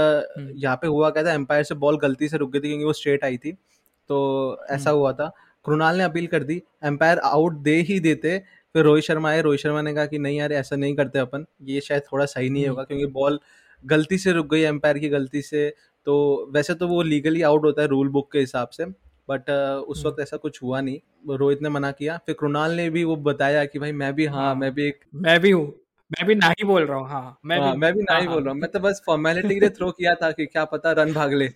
यहाँ 0.56 0.76
पे 0.76 0.86
हुआ 0.86 1.10
क्या 1.10 1.24
था 1.24 1.32
एम्पायर 1.32 1.64
से 1.64 1.74
बॉल 1.76 1.98
गलती 1.98 2.28
से 2.28 2.36
रुक 2.36 2.52
गई 2.52 2.60
थी 2.60 2.68
क्योंकि 2.68 2.84
वो 2.84 2.92
स्ट्रेट 2.92 3.24
आई 3.24 3.36
थी। 3.36 3.52
तो 3.52 4.58
ऐसा 4.70 4.90
हुआ 4.90 5.12
था। 5.12 5.32
कृणाल 5.64 5.96
ने 5.98 6.04
अपील 6.04 6.26
कर 6.26 6.42
दी। 6.44 6.62
एम्पायर 6.84 7.18
आउट 7.18 7.52
दे 7.62 7.74
ही 7.80 7.98
देते 8.00 8.42
फिर 8.76 8.84
रोहित 8.84 9.04
शर्मा 9.04 9.28
आए 9.30 9.40
रोहित 9.42 9.60
शर्मा 9.60 9.82
ने 9.82 9.92
कहा 9.94 10.06
कि 10.06 10.18
नहीं 10.18 10.38
यार 10.38 10.52
ऐसा 10.52 10.76
नहीं 10.76 10.94
करते 10.94 11.18
अपन। 11.18 11.44
ये 11.64 11.80
शायद 11.80 12.02
थोड़ा 12.02 12.24
सही 12.26 12.50
नहीं 12.50 12.66
होगा 12.68 12.82
क्योंकि 12.82 13.06
बॉल 13.12 13.38
गलती 13.84 14.18
से 14.18 14.32
रुक 14.32 14.46
गई 14.46 14.60
एम्पायर 14.62 14.98
की 14.98 15.08
गलती 15.08 15.42
से। 15.42 15.68
तो 16.06 16.16
वैसे 16.54 16.74
तो 16.74 16.88
वो 16.88 17.00
लीगली 17.02 17.42
आउट 17.42 17.64
होता 17.64 17.82
है 17.82 17.88
रूल 17.88 18.08
बुक 18.08 18.30
के 18.32 18.38
हिसाब 18.38 18.68
से 18.68 18.84
बट 19.28 19.50
उस 19.88 20.04
वक्त 20.06 20.20
ऐसा 20.20 20.36
कुछ 20.36 20.62
हुआ 20.62 20.80
नहीं। 20.80 20.98
रोहित 21.36 21.62
ने 21.62 21.68
मना 21.68 21.90
किया। 21.90 22.16
फिर 22.26 22.34
कृणाल 22.40 22.72
ने 22.72 22.88
भी 22.90 23.04
वो 23.04 23.16
बताया 23.16 23.64
कि 23.64 23.78
भाई 23.78 23.92
मैं 23.92 24.12
भी 24.14 24.26
हाँ 24.26 24.44
हाँ। 24.44 24.54
मैं 24.54 24.72
भी 24.74 24.86
एक 24.88 25.00
मैं 25.14 25.40
भी 25.40 25.50
हूँ। 25.50 25.66
मैं 26.10 26.26
भी 26.26 26.34
ना 26.34 26.48
ही 26.48 26.64
बोल 26.64 26.82
रहा 26.82 26.98
हूँ 26.98 27.08
हाँ। 27.08 27.38
मैं 27.44 27.60
हाँ, 27.60 27.72
भी 27.72 27.78
मैं 27.78 27.92
भी 27.94 28.02
ना 28.02 28.18
ही 28.18 28.26
हाँ। 28.26 28.34
बोल 28.34 28.42
रहा 28.44 28.52
हूँ। 28.52 28.60
मैं 28.60 28.70
तो 28.70 28.80
बस 28.80 29.02
फॉर्मेलिटी 29.06 29.48
के 29.48 29.60
लिए 29.60 29.68
थ्रो 29.68 29.90
किया 29.90 30.14
था 30.14 30.30
कि 30.30 30.46
क्या 30.46 30.64
पता 30.64 30.92
रन 30.92 31.12
भाग 31.12 31.32
ले। 31.34 31.48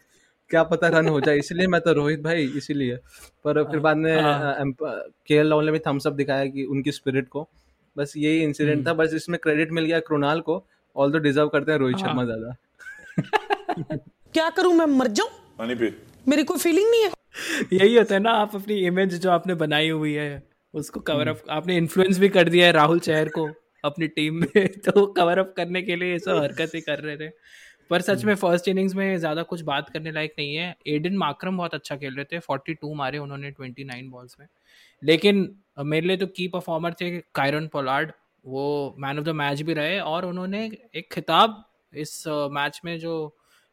क्या 0.50 0.62
पता 0.62 0.88
रन 0.88 1.08
हो 1.08 1.20
जाए 1.20 1.38
इसलिए 1.38 1.66
मैं 1.66 1.80
तो 1.80 1.92
रोहित 1.92 2.20
भाई 2.20 2.46
इसीलिए। 2.56 2.96
पर 3.44 3.62
फिर 3.64 3.78
बाद 3.80 3.96
में 3.96 4.20
हाँ। 4.22 4.54
के 5.26 5.34
एल 5.34 5.48
राहुल 5.48 5.64
ने 5.64 5.72
भी 5.72 5.78
थम्स 5.78 6.06
अप 6.06 6.12
दिखाया 6.12 6.46
कि 6.46 6.64
उनकी 6.64 6.92
स्पिरिट 6.92 7.28
को। 7.28 7.48
बस 7.96 8.12
यही 8.16 8.42
इंसिडेंट 8.42 8.76
हम्म। 8.76 8.88
था 8.88 8.92
बस 8.94 9.14
इसमें 9.14 9.38
क्रेडिट 9.42 9.72
मिल 9.72 9.84
गया 9.84 10.00
कृणाल 10.00 10.40
को 10.40 10.62
ऑल 10.96 11.12
तो 11.12 11.18
डिजर्व 11.18 11.48
करते 11.48 11.72
हैं 11.72 11.78
रोहित 11.78 11.96
हाँ। 11.96 12.08
शर्मा 12.08 12.24
ज़्यादा। 12.24 13.96
क्या 14.32 14.48
करूँ 14.50 14.72
मैं 14.74 14.86
मर 14.86 15.06
जाऊँ? 15.06 15.30
पानी 15.58 15.74
मेरी 16.28 16.44
कोई 16.44 16.58
फीलिंग 16.58 16.90
नहीं 16.90 17.02
है। 17.04 17.10
यही 17.72 17.96
होता 17.96 18.14
है 18.14 18.20
ना 18.20 18.30
आप 18.30 18.54
अपनी 18.54 18.74
इमेज 18.86 19.14
जो 19.20 19.30
आपने 19.30 19.54
बनाई 19.54 19.88
हुई 19.88 20.12
है 20.12 20.42
उसको 20.74 21.00
कवर 21.00 21.28
अप 21.28 21.42
आपने 21.50 21.76
इन्फ्लुएंस 21.76 22.18
भी 22.18 22.28
कर 22.28 22.48
दिया 22.48 22.66
है 22.66 22.72
राहुल 22.72 22.98
चहर 22.98 23.28
को 23.28 23.48
अपनी 23.84 24.06
टीम 24.08 24.34
में 24.34 24.66
तो 24.84 25.06
कवर 25.06 25.38
अप 25.38 25.52
करने 25.56 25.82
के 25.82 25.96
लिए 25.96 26.12
ये 26.12 26.18
सब 26.18 26.36
हरकतें 26.36 26.80
कर 26.82 26.98
रहे 26.98 27.16
थे। 27.16 27.28
पर 27.90 28.00
सच 28.02 28.24
में 28.24 28.34
फ़र्स्ट 28.36 28.68
इनिंग्स 28.68 28.94
में 28.94 29.16
ज़्यादा 29.18 29.42
कुछ 29.44 29.62
बात 29.64 29.88
करने 29.90 30.12
लायक 30.12 30.34
नहीं 30.38 30.54
है। 30.54 30.74
एडन 30.88 31.16
माक्रम 31.18 31.56
बहुत 31.56 31.74
अच्छा 31.74 31.96
खेल 31.96 32.14
रहे 32.16 32.24
थे 32.26 32.38
42 32.40 32.94
मारे 32.96 33.18
उन्होंने 33.18 33.50
29 33.52 34.08
बॉल्स 34.10 34.36
में। 34.40 34.46
लेकिन 35.02 35.48
मेरे 35.80 36.06
लिए 36.06 36.16
तो 36.16 36.26
की 36.28 36.46
परफॉर्मर 36.48 36.94
थे 37.00 37.10
कायरन 37.34 37.66
पोलार्ड 37.68 38.12
वो 38.44 38.94
मैन 38.98 39.18
ऑफ़ 39.18 39.24
द 39.24 39.28
मैच 39.36 39.62
भी 39.62 39.74
रहे 39.74 39.98
और 40.00 40.24
उन्होंने 40.26 40.64
एक 40.96 41.12
खिताब 41.12 41.64
इस 41.92 42.22
मैच 42.52 42.80
में 42.84 42.98
जो 42.98 43.14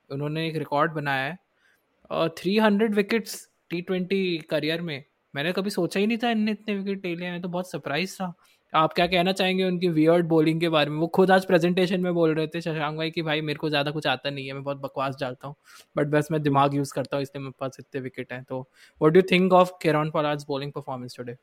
उन्होंने 0.09 0.47
एक 0.47 0.55
रिकॉर्ड 0.57 0.91
बनाया 0.93 1.25
है। 1.25 2.27
Three 2.37 2.57
hundred 2.59 2.95
wickets 2.95 3.47
T 3.69 3.81
twenty 3.81 4.37
career 4.49 4.81
में 4.81 5.03
मैंने 5.33 5.51
कभी 5.53 5.69
सोचा 5.69 5.99
ही 5.99 6.07
नहीं 6.07 6.17
था 6.17 6.29
इनने 6.31 6.51
इतने 6.51 6.75
विकेट 6.75 7.05
ले 7.05 7.15
लिए 7.15 7.31
मैं 7.31 7.41
तो 7.41 7.49
बहुत 7.49 7.71
सरप्राइज़ 7.71 8.15
था। 8.15 8.33
आप 8.77 8.93
क्या 8.93 9.05
कहना 9.07 9.31
चाहेंगे 9.31 9.63
उनकी 9.63 9.87
वियर्ड 9.89 10.25
बॉलिंग 10.27 10.59
के 10.61 10.69
बारे 10.69 10.89
में? 10.89 10.97
वो 10.99 11.07
खुद 11.07 11.31
आज 11.31 11.45
प्रेजेंटेशन 11.45 12.01
में 12.01 12.13
बोल 12.13 12.33
रहे 12.35 12.47
थे 12.47 12.61
शशांक 12.61 12.97
भाई 12.97 13.11
कि 13.11 13.21
भाई 13.21 13.41
मेरे 13.41 13.57
को 13.59 13.69
ज़्यादा 13.69 13.91
कुछ 13.91 14.07
आता 14.07 14.29
नहीं 14.29 14.47
है 14.47 14.53
मैं 14.53 14.63
बहुत 14.63 14.77
बकवास 14.77 15.15
डालता 15.21 15.47
हूँ। 15.47 15.55
बट 15.97 16.07
बस 16.07 16.27
मैं 16.31 16.41
दिमाग 16.43 16.75
यूज़ 16.75 16.93
करता 16.93 17.17
हूँ 17.17 17.23
इसलिए 17.23 17.43
मेरे 17.43 17.53
पास 17.59 17.77
इतने 17.79 18.01
विकेट 18.01 18.33
हैं। 18.33 18.43
तो 18.43 18.59
what 19.01 19.13
do 19.13 19.21
think 19.31 19.53
of 19.53 19.71
Kieron 19.81 20.11
Pollard's 20.11 20.45
bowling 20.47 20.71
performance 20.71 21.15
today 21.17 21.35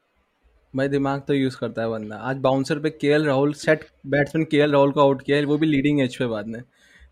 भाई 0.75 0.89
दिमाग 0.89 1.21
तो 1.29 1.35
यूज़ 1.35 1.57
करता 1.59 1.83
है 1.83 1.89
बंदा। 1.91 2.17
आज 2.19 2.37
बाउंसर 2.39 2.79
पे 2.79 2.91
के 2.91 3.17
राहुल 3.25 3.53
सेट 3.55 3.85
बैट्समैन 4.09 4.45
के 4.45 4.67
राहुल 4.67 4.93
को 4.93 5.01
आउट 5.01 5.23
किया 5.23 5.37
है 5.37 5.45
वो 5.45 5.59
भी 5.59 5.67
लीडिंग 5.67 6.01
एज 6.01 6.17
पे 6.17 6.27
बाद 6.27 6.47
में। 6.47 6.63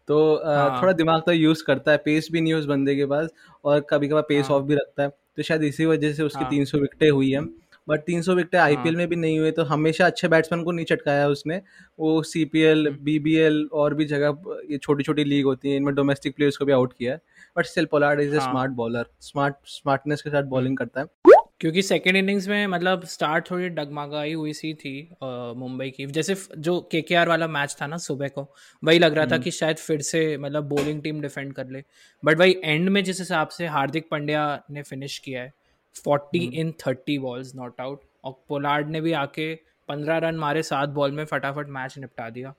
तो 0.09 0.19
हाँ। 0.47 0.83
थोड़ा 0.83 0.93
दिमाग 0.93 1.23
तो 1.27 1.33
यूज़ 1.33 1.65
करता 1.65 1.91
है 1.93 1.97
पेस 2.05 2.29
भी 2.33 2.41
नहीं 2.41 2.53
है 2.53 2.59
उस 2.59 2.67
बंदे 2.67 2.97
के 2.97 3.07
पास 3.07 3.29
और 3.65 3.81
कभी 3.91 4.09
कभार 4.09 4.23
पेस 4.29 4.47
हाँ। 4.47 4.57
ऑफ़ 4.57 4.65
भी 4.65 4.75
रखता 4.75 5.03
है। 5.03 5.09
तो 5.37 5.43
शायद 5.43 5.63
इसी 5.65 5.87
वजह 5.87 6.13
से 6.13 6.23
उसकी 6.23 6.41
हाँ। 6.41 6.51
300 6.51 6.79
विकेटें 6.79 7.11
हुई 7.11 7.31
हैं। 7.31 7.45
बट 7.89 8.01
300 8.01 8.35
विकेटें 8.35 8.59
आईपीएल 8.59 8.97
में 8.97 9.09
भी 9.09 9.17
नहीं 9.17 9.39
हुए 9.39 9.51
तो 9.51 9.63
हमेशा 9.63 10.07
अच्छे 10.07 10.29
बैट्समैन 10.29 10.63
को 10.63 10.73
नहीं 10.73 10.87
चटकाया 10.87 11.29
उसने। 11.29 11.61
वो 11.99 12.23
सीपीएल 12.23 12.87
हम्म। 12.89 13.05
बीबीएल 13.05 13.69
और 13.73 13.95
भी 13.95 14.05
जगह 14.05 14.43
ये 14.71 14.79
छोटी 14.79 15.05
छोटी 15.05 15.25
लीग 15.25 15.45
होती 15.45 15.71
है 15.71 15.77
इनमें 15.77 15.95
डोमेस्टिक 15.95 16.37
प्लेयर्स 16.37 16.57
को 16.57 16.65
भी 16.65 16.73
आउट 16.73 16.93
किया 16.93 17.13
है। 17.13 17.21
But 17.59 17.67
still 17.67 17.85
Pollard 17.85 18.21
is 18.21 18.35
a 18.35 18.39
हाँ। 18.39 18.51
स्मार्ट 18.51 18.73
बॉलर 18.73 19.07
स्मार्ट 19.21 19.55
स्मार्टनेस 19.67 20.23
के 20.23 20.31
साथ 20.31 20.43
बॉलिंग 20.43 20.77
करता 20.77 21.01
है। 21.01 21.07
क्योंकि 21.61 21.83
सेकेंड 21.83 22.17
इनिंग्स 22.17 22.49
में 22.49 22.67
मतलब 22.67 23.05
स्टार्ट 23.05 23.51
थोड़ी 23.51 23.69
डगमगाई 23.69 24.33
हुई 24.33 24.53
सी 24.53 24.73
थी 24.75 25.09
मुंबई 25.23 25.91
की। 25.91 26.07
जैसे 26.07 26.37
जो 26.59 26.81
के 26.95 27.25
वाला 27.25 27.47
मैच 27.49 27.77
था 27.83 27.87
ना 27.87 27.97
सुबह 27.97 28.29
को 28.29 28.47
वही 28.85 28.99
लग 28.99 29.15
रहा 29.15 29.27
था 29.27 29.39
कि 29.39 29.51
शायद 29.51 29.77
फिर 29.77 30.01
से 30.01 30.37
मतलब 30.39 30.65
बॉलिंग 30.65 31.03
टीम 31.03 31.21
डिफेंड 31.21 31.53
कर 31.53 31.69
ले। 31.69 31.83
बट 32.25 32.39
भाई 32.39 32.55
एंड 32.65 32.89
में 32.89 33.03
जिस 33.05 33.19
हिसाब 33.19 33.49
से 33.49 33.67
हार्दिक 33.67 34.09
पंड्या 34.11 34.63
ने 34.71 34.83
फिनिश 34.83 35.19
किया 35.19 35.43
है 35.43 35.53
forty 35.95 36.45
in 36.55 36.73
thirty 36.87 37.19
balls 37.19 37.55
not 37.55 37.81
out 37.81 38.01
और 38.25 38.33
पोलार्ड 38.49 38.89
ने 38.89 39.01
भी 39.01 39.13
आके 39.13 39.55
पंद्रह 39.89 40.19
रन 40.19 40.37
मारे 40.37 40.63
सात 40.63 40.89
बॉल 40.89 41.13
में 41.13 41.25
फटाफट 41.25 41.69
मैच 41.69 41.99
निपटा 41.99 42.29
दिया। 42.31 42.55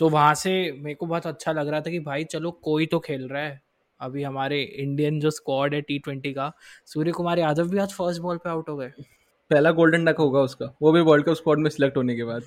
तो 0.00 0.08
वहाँ 0.08 0.34
से 0.34 0.50
मेरे 0.72 0.94
को 0.94 1.06
बहुत 1.06 1.26
अच्छा 1.26 1.52
लग 1.52 1.68
रहा 1.68 1.80
था 1.80 1.90
कि 1.90 1.98
भाई 2.00 2.24
चलो 2.24 2.50
कोई 2.62 2.86
तो 2.86 2.98
खेल 2.98 3.28
रहा 3.28 3.42
है। 3.42 3.60
अभी 4.00 4.22
हमारे 4.22 4.62
इंडियन 4.62 5.20
जो 5.20 5.30
स्क्वाड 5.30 5.74
है 5.74 5.80
टी 5.80 5.98
ट्वेंटी 5.98 6.32
का 6.32 6.52
सूर्य 6.86 7.12
कुमार 7.12 7.38
यादव 7.38 7.68
भी 7.68 7.78
आज 7.78 7.92
फ़र्स्ट 7.92 8.20
बॉल 8.22 8.36
पे 8.36 8.50
आउट 8.50 8.68
हो 8.68 8.76
गए। 8.76 8.92
पहला 9.50 9.70
गोल्डन 9.70 10.04
डक 10.04 10.16
होगा 10.18 10.40
उसका। 10.40 10.66
वो 10.82 10.92
भी 10.92 11.00
वर्ल्ड 11.00 11.26
कप 11.26 11.34
स्क्वाड 11.34 11.58
में 11.58 11.70
सिलेक्ट 11.70 11.96
होने 11.96 12.16
के 12.16 12.24
बाद। 12.24 12.42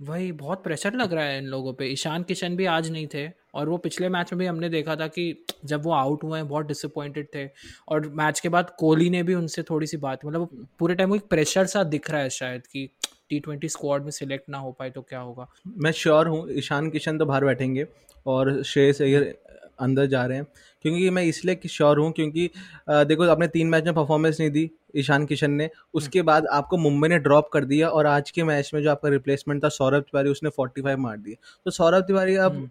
वही 0.00 0.30
बहुत 0.32 0.62
प्रेशर 0.64 0.94
लग 0.94 1.12
रहा 1.12 1.24
है 1.24 1.38
इन 1.38 1.46
लोगों 1.46 1.74
पे। 1.74 1.86
ईशान 1.86 2.22
किशन 2.22 2.56
भी 2.56 2.66
आज 2.66 2.90
नहीं 2.90 3.06
थे। 3.06 3.26
और 3.54 3.68
वो 3.68 3.76
पिछले 3.78 4.08
मैच 4.08 4.32
में 4.32 4.38
भी 4.38 4.46
हमने 4.46 4.68
देखा 4.68 4.96
था 4.96 5.06
कि 5.08 5.44
जब 5.64 5.82
वो 5.82 5.92
आउट 5.92 6.24
हुए 6.24 6.38
हैं 6.38 6.48
बहुत 6.48 6.66
डिसअपॉइंटेड 6.66 7.26
थे। 7.34 7.48
और 7.88 8.08
मैच 8.16 8.40
के 8.40 8.48
बाद 8.48 8.70
कोहली 8.78 9.10
ने 9.10 9.22
भी 9.22 9.34
उनसे 9.34 9.62
थोड़ी 9.62 9.86
सी 9.86 9.96
बात 9.98 10.24
मतलब 10.26 10.66
पूरे 10.78 10.94
टाइम 10.94 11.10
वो 11.10 11.16
एक 11.16 11.28
प्रेशर 11.30 11.66
सा 11.66 11.82
दिख 11.84 12.10
रहा 12.10 12.20
है 12.20 12.30
शायद 12.30 12.66
कि 12.66 12.88
टी 13.30 13.38
ट्वेंटी 13.40 13.68
स्क्वाड 13.68 14.04
में 14.04 14.10
सिलेक्ट 14.10 14.48
ना 14.50 14.58
हो 14.58 14.72
पाए 14.72 14.90
तो 14.90 15.02
क्या 15.02 15.20
होगा? 15.20 15.46
मैं 15.66 15.92
श्योर 15.92 16.28
हूँ 16.28 16.46
ईशान 16.52 16.90
किशन 16.90 17.18
तो 17.18 17.26
बाहर 17.26 17.44
बैठेंगे 17.44 17.86
और 18.26 18.62
श्रेयस 18.62 19.02
अय्यर 19.02 19.34
अंदर 19.80 20.06
जा 20.06 20.24
रहे 20.26 20.38
हैं। 20.38 20.46
क्योंकि 20.84 21.10
मैं 21.10 21.22
इसलिए 21.24 21.68
श्योर 21.68 21.98
हूँ 21.98 22.10
क्योंकि 22.12 22.48
देखो 22.88 23.28
आपने 23.28 23.46
तीन 23.48 23.68
मैच 23.68 23.84
में 23.84 23.94
परफॉर्मेंस 23.94 24.40
नहीं 24.40 24.50
दी 24.50 24.70
ईशान 24.96 25.24
किशन 25.26 25.50
ने। 25.50 25.68
उसके 25.94 26.22
बाद 26.22 26.46
आपको 26.48 26.76
मुंबई 26.76 27.08
ने 27.08 27.18
ड्रॉप 27.18 27.48
कर 27.52 27.64
दिया 27.64 27.88
और 27.88 28.06
आज 28.06 28.30
के 28.30 28.44
मैच 28.44 28.70
में 28.74 28.82
जो 28.82 28.90
आपका 28.90 29.08
रिप्लेसमेंट 29.08 29.62
था 29.64 29.68
सौरभ 29.68 30.02
तिवारी 30.02 30.30
उसने 30.30 30.50
45 30.50 30.96
मार 30.98 31.16
दिया। 31.18 31.36
तो 31.64 31.70
सौरभ 31.70 32.04
तिवारी 32.06 32.36
अब 32.36 32.68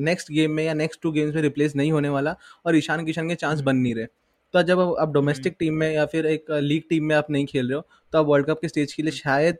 नेक्स्ट 0.00 0.32
गेम 0.32 0.50
में 0.50 0.64
या 0.64 0.74
नेक्स्ट 0.74 1.00
टू 1.02 1.12
गेम्स 1.12 1.34
में 1.34 1.42
रिप्लेस 1.42 1.76
नहीं 1.76 1.92
होने 1.92 2.08
वाला 2.08 2.34
और 2.66 2.76
ईशान 2.76 3.04
किशन 3.04 3.28
के 3.28 3.34
चांस 3.34 3.60
बन 3.60 3.76
नहीं 3.76 3.94
रहे 3.94 4.06
तो 4.54 4.62
जब 4.62 4.80
आप 4.80 5.12
डोमेस्टिक 5.12 5.56
टीम 5.58 5.74
में 5.74 5.90
या 5.92 6.04
फिर 6.06 6.26
एक 6.26 6.50
लीग 6.52 6.82
टीम 6.90 7.04
में 7.04 7.14
आप 7.16 7.30
नहीं 7.30 7.46
खेल 7.46 7.68
रहे 7.68 7.76
हो 7.76 7.84
तो 8.12 8.18
आप 8.18 8.26
वर्ल्ड 8.26 8.46
कप 8.46 8.60
के 8.60 8.68
स्टेज 8.68 8.92
के 8.92 9.02
लिए 9.02 9.12
शायद 9.12 9.58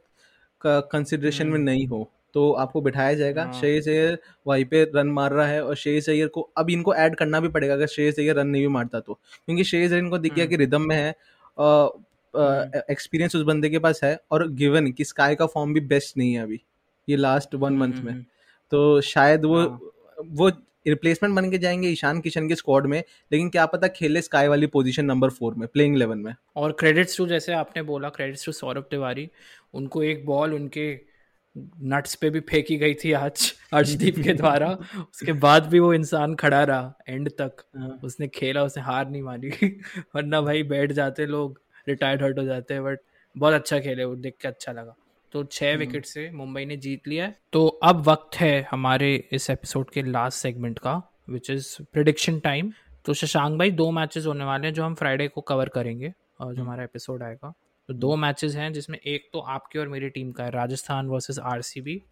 कंसिडरेशन 0.61 1.47
में 1.47 1.59
नहीं 1.59 1.87
हो 1.87 2.09
तो 2.35 2.51
आपको 2.55 2.81
बिठाया 2.81 3.15
जाएगा 3.15 3.45
हाँ। 3.45 3.53
श्रेयस 3.53 3.89
अय्यर 3.89 4.19
वहीं 4.47 4.65
पे 4.65 4.83
रन 4.95 5.07
मार 5.11 5.33
रहा 5.33 5.47
है 5.47 5.63
और 5.65 5.77
श्रेयस 5.77 6.09
अय्यर 6.09 6.29
को 6.29 6.41
अब 6.59 6.71
इनको 6.71 6.95
ऐड 6.97 7.15
करना 7.17 7.41
भी 7.41 7.49
पड़ेगा 7.49 7.75
अगर 7.75 7.87
श्रेयस 7.87 8.19
अय्यर 8.19 8.37
रन 8.37 8.47
नहीं 8.47 8.63
भी 8.63 8.69
मारता 8.69 9.01
तो 9.01 9.15
क्योंकि 9.15 9.65
श्रेयस 9.65 9.91
अय्यर 9.91 10.05
इनको 10.05 10.19
दिख 10.19 10.35
गया 10.35 10.45
हम्म। 10.45 10.51
कि 10.51 10.57
रिदम 10.57 10.83
में 10.83 10.97
है 10.97 11.15
एक्सपीरियंस 12.91 13.37
उस 13.37 13.43
बंदे 13.43 13.69
के 13.71 13.79
पास 13.79 14.01
है 14.05 14.19
और 14.31 14.49
गिवन 14.55 14.91
कि 14.93 15.05
स्काई 15.05 15.35
का 15.35 15.47
फॉर्म 15.47 15.73
भी 15.75 15.81
बेस्ट 15.87 16.17
नहीं 16.17 16.33
है 16.33 16.43
अभी 16.43 16.61
ये 17.09 17.17
last 17.17 17.55
one 17.55 17.69
hmm, 17.69 17.81
month 17.81 17.93
hmm, 17.93 18.07
में 18.07 18.13
हम्म। 18.13 18.25
तो 18.73 19.01
शायद 19.03 19.45
वो 19.45 19.59
हाँ। 19.59 19.81
वो 20.19 20.49
रिप्लेसमेंट 20.87 21.35
बन 21.35 21.51
के 21.51 21.59
जाएँगे 21.59 21.89
ईशान 21.89 22.21
किशन 22.21 22.49
के 22.49 22.55
स्क्वाड 22.55 22.87
में 22.87 22.99
लेकिन 23.33 23.49
क्या 23.51 23.67
पता 23.67 23.89
खेले 23.89 24.23
स्काई 24.23 24.49
वाली 24.49 24.67
पोजीशन 24.67 25.05
नंबर 25.05 25.31
फोर 25.31 25.55
में 25.55 25.67
प्लेइंग 25.69 25.97
इलेवन 25.97 26.19
में। 26.19 26.35
और 26.57 26.73
क्रेडिट्स 26.73 27.17
टू 27.17 27.27
जैसे 27.27 27.53
आपने 27.53 27.83
बोला 27.83 28.09
क्रेडिट्स 28.09 28.45
टू 28.47 28.53
सौरभ 28.53 28.87
तिवारी 28.91 29.29
उनको 29.75 30.03
एक 30.03 30.25
बॉल 30.27 30.55
उनके 30.55 30.89
नट्स 31.57 32.15
पे 32.15 32.31
भी 32.31 32.41
फेंकी 32.41 32.77
गई 32.77 32.95
थी 32.95 33.13
आज 33.13 33.53
अर्शदीप 33.73 34.19
के 34.19 34.33
द्वारा। 34.35 34.69
उसके 34.99 35.33
बाद 35.33 35.67
भी 35.67 35.79
वो 35.81 35.93
इंसान 35.95 36.35
खड़ा 36.35 36.63
रहा 36.65 36.95
एंड 37.09 37.31
तक। 37.31 37.65
हाँ। 37.77 37.99
उसने 38.05 38.29
खेला 38.29 38.63
उसने 38.65 38.83
हार 38.83 39.09
नहीं 39.11 39.23
मानी। 39.23 39.49
वरना 40.17 40.41
भाई 40.41 40.63
बैठ 40.63 40.93
जाते 40.93 41.27
लोग 41.27 41.61
रिटायर्ड 41.89 42.23
हर्ट 42.23 42.39
हो 42.39 42.45
जाते 42.45 42.75
हैं 42.75 42.85
बट 42.85 43.01
बहुत 43.37 43.55
अच्छा 43.55 43.79
खेले 43.81 44.05
वो 44.05 44.17
देख 44.17 44.37
के 44.41 44.49
अच्छा 44.49 44.73
लगा। 44.73 44.97
तो 45.33 45.43
छः 45.45 45.77
विकेट 45.77 46.07
से 46.07 46.31
मुंबई 46.31 46.65
ने 46.65 46.77
जीत 46.77 47.09
लिया 47.09 47.25
है। 47.25 47.37
तो 47.53 47.67
अब 47.67 48.09
वक्त 48.09 48.37
है 48.37 48.67
हमारे 48.71 49.15
इस 49.33 49.49
एपिसोड 49.51 49.91
के 49.91 50.03
लास्ट 50.03 50.39
सेगमेंट 50.39 50.79
का 50.79 51.01
विच 51.29 51.51
इज़ 51.51 51.77
प्रिडिक्शन 51.93 52.39
टाइम 52.39 52.73
तो 53.05 53.15
शशांक 53.15 53.59
भाई 53.59 53.71
दो 53.71 53.91
मैचेस 53.91 54.27
होने 54.27 54.45
वाले 54.45 54.67
हैं 54.67 54.75
जो 54.75 54.85
हम 54.85 54.95
फ्राइडे 54.95 55.29
को 55.29 55.41
कवर 55.41 55.69
करेंगे 55.69 56.13
और 56.41 56.55
जो 56.55 56.63
हमारा 56.63 56.85
एपिसोड 56.85 57.23
आएगा। 57.23 57.53
तो 57.89 57.95
दो 57.95 58.17
मैचेस 58.17 58.55
हैं 58.55 58.73
जिसमें 58.73 58.99
एक 58.99 59.29
तो 59.33 59.39
आपकी 59.39 59.79
और 59.79 59.89
मेरी 59.89 60.09
टीम 60.09 60.33
का 60.33 60.45
है 60.45 60.51
राजस्थान 60.51 61.07
वर्सेस 61.07 61.39
आरसीबी 61.39 62.03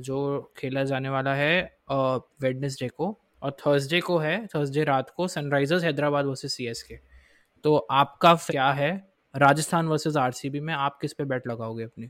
जो 0.00 0.52
खेला 0.56 0.84
जाने 0.84 1.08
वाला 1.08 1.34
है 1.34 1.78
वेडनेसडे 1.90 2.88
को। 2.88 3.16
और 3.42 3.50
थर्सडे 3.50 4.00
को 4.00 4.16
है 4.18 4.46
थर्सडे 4.46 4.84
रात 4.84 5.10
को 5.10 5.26
सनराइजर्स 5.28 5.84
हैदराबाद 5.84 6.26
वर्सेस 6.26 6.54
सीएसके 6.54 6.98
तो 7.64 7.76
आपका 7.90 8.34
क्या 8.34 8.70
है 8.72 8.90
राजस्थान 9.34 9.86
वर्सेस 9.86 10.16
आरसीबी 10.16 10.60
में 10.60 10.72
आप 10.74 10.98
किस 11.00 11.12
पे 11.12 11.24
बैट 11.24 11.46
लगाओगे 11.46 11.84
अपनी? 11.84 12.08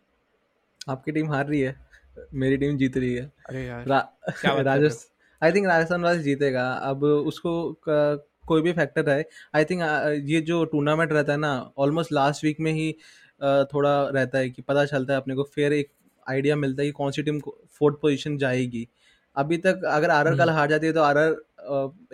आपकी 0.89 1.13
टीम 1.13 1.31
हार 1.33 1.47
रही 1.47 1.61
है 1.61 1.77
मेरी 2.35 2.57
टीम 2.57 2.77
जीत 2.77 2.97
रही 2.97 3.15
है। 3.15 3.33
अरे 3.49 3.67
यार 3.67 3.85
क्या 4.41 4.55
बात? 4.55 4.65
Rajasthan 4.65 5.47
I 5.47 5.53
think 5.53 5.67
Rajasthan 5.67 6.03
Royals 6.03 6.23
जीतेगा। 6.23 6.73
अब 6.73 7.03
उसको 7.05 7.73
क- 7.89 8.27
कोई 8.49 8.63
भी 8.63 8.73
फैक्टर 8.73 9.11
है 9.11 9.29
आई 9.55 9.65
थिंक 9.65 9.81
ये 10.29 10.41
जो 10.41 10.65
टूर्नामेंट 10.65 11.13
रहता 11.13 11.33
है 11.33 11.39
ना 11.39 11.73
ऑलमोस्ट 11.79 12.13
लास्ट 12.13 12.45
वीक 12.45 12.61
में 12.61 12.73
ही 12.73 12.97
अ, 13.43 13.65
थोड़ा 13.75 14.09
रहता 14.09 14.39
है 14.39 14.51
कि 14.51 14.63
पता 14.63 14.85
चलता 14.85 15.13
है 15.13 15.17
अपने 15.17 15.35
को। 15.35 15.43
फिर 15.43 15.73
एक 15.73 15.93
आइडिया 16.31 16.57
मिलता 16.57 16.83
है 16.83 16.89
कि 16.89 16.93
कौन 16.93 17.11
सी 17.11 17.23
टीम 17.23 17.41
फोर्थ 17.79 17.97
पोजीशन 18.03 18.37
जाएगी। 18.39 18.89
अभी 19.37 19.57
तक 19.57 19.85
अगर 19.87 20.11
आर 20.11 20.29
आर 20.29 20.37
कल 20.37 20.51
हार 20.51 20.69
जाती 20.69 20.87
है 20.87 20.93
तो 20.93 21.03
आर 21.03 21.19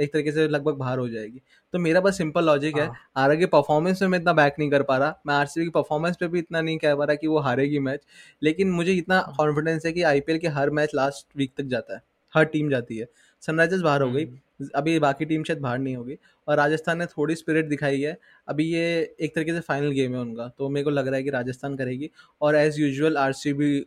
एक 0.01 0.13
तरीके 0.13 0.33
से 0.33 0.47
लगभग 0.49 0.75
बाहर 0.75 0.99
हो 0.99 1.09
जाएगी। 1.09 1.41
तो 1.75 1.79
मेरा 1.79 2.01
बस 2.01 2.17
सिंपल 2.19 2.45
लॉजिक 2.45 2.77
है। 2.77 2.87
आर 2.87 2.95
आरआर 3.17 3.37
की 3.37 3.47
परफॉर्मेंस 3.47 4.03
में 4.03 4.09
मैं 4.09 4.19
इतना 4.19 4.33
बैक 4.33 4.55
नहीं 4.59 4.71
कर 4.71 4.83
पा 4.83 4.97
रहा। 4.99 5.21
मैं 5.27 5.35
आरसीबी 5.35 5.67
की 5.67 5.71
परफॉर्मेंस 5.71 6.17
पे 6.17 6.29
भी 6.29 6.39
इतना 6.39 6.61
नहीं 6.61 6.79
कह 6.79 6.95
पा 6.95 7.05
रहा 7.05 7.17
कि 7.17 7.27
वो 7.27 7.39
हारेगी 7.39 7.79
मैच 7.79 8.01
लेकिन 8.43 8.71
मुझे 8.71 8.93
इतना 8.93 9.19
हाँ। 9.19 9.35
कॉन्फिडेंस 9.39 9.87
है 9.87 9.93
कि 9.93 10.03
आईपीएल 10.05 10.39
के 10.39 10.49
हर 10.49 10.71
मैच 10.71 10.95
लास्ट 10.95 11.27
वीक 11.37 11.53
तक 11.57 11.65
जाता 11.67 11.95
है। 11.95 12.03
हर 12.35 12.45
टीम 12.45 12.71
जाती 12.71 12.99
है। 12.99 13.09
सनराइजर्स 13.43 13.81
बाहर 13.81 14.03
हो 14.03 14.11
गई। 14.11 14.25
हम्म। 14.25 14.39
अभी 14.75 14.99
बाकी 14.99 15.25
टीम 15.25 15.43
शायद 15.45 15.61
बाहर 15.61 15.79
नहीं 15.79 15.97
होगी। 15.97 16.17
और 16.49 16.57
राजस्थान 16.57 16.99
ने 16.99 17.07
थोड़ी 17.07 17.35
स्पिरिट 17.35 17.67
दिखाई 17.69 18.01
है। 18.01 18.17
अभी 18.49 18.65
ये 18.65 18.85
एक 19.21 19.35
तरीके 19.35 19.53
से 19.53 19.61
फाइनल 19.61 19.91
गेम 19.93 20.15
है 20.15 20.21
उनका 20.21 20.47
तो 20.49 20.69
मेरे 20.69 20.85
को 20.85 20.91
लग 20.91 21.07
रहा 21.09 21.17
है 21.17 21.23
कि 21.23 21.31
राजस्थान 21.31 21.77
करेगी। 21.77 22.11
और 22.41 22.57
एज 22.57 22.79
यूजुअल 22.81 23.17
आरसीबी 23.19 23.79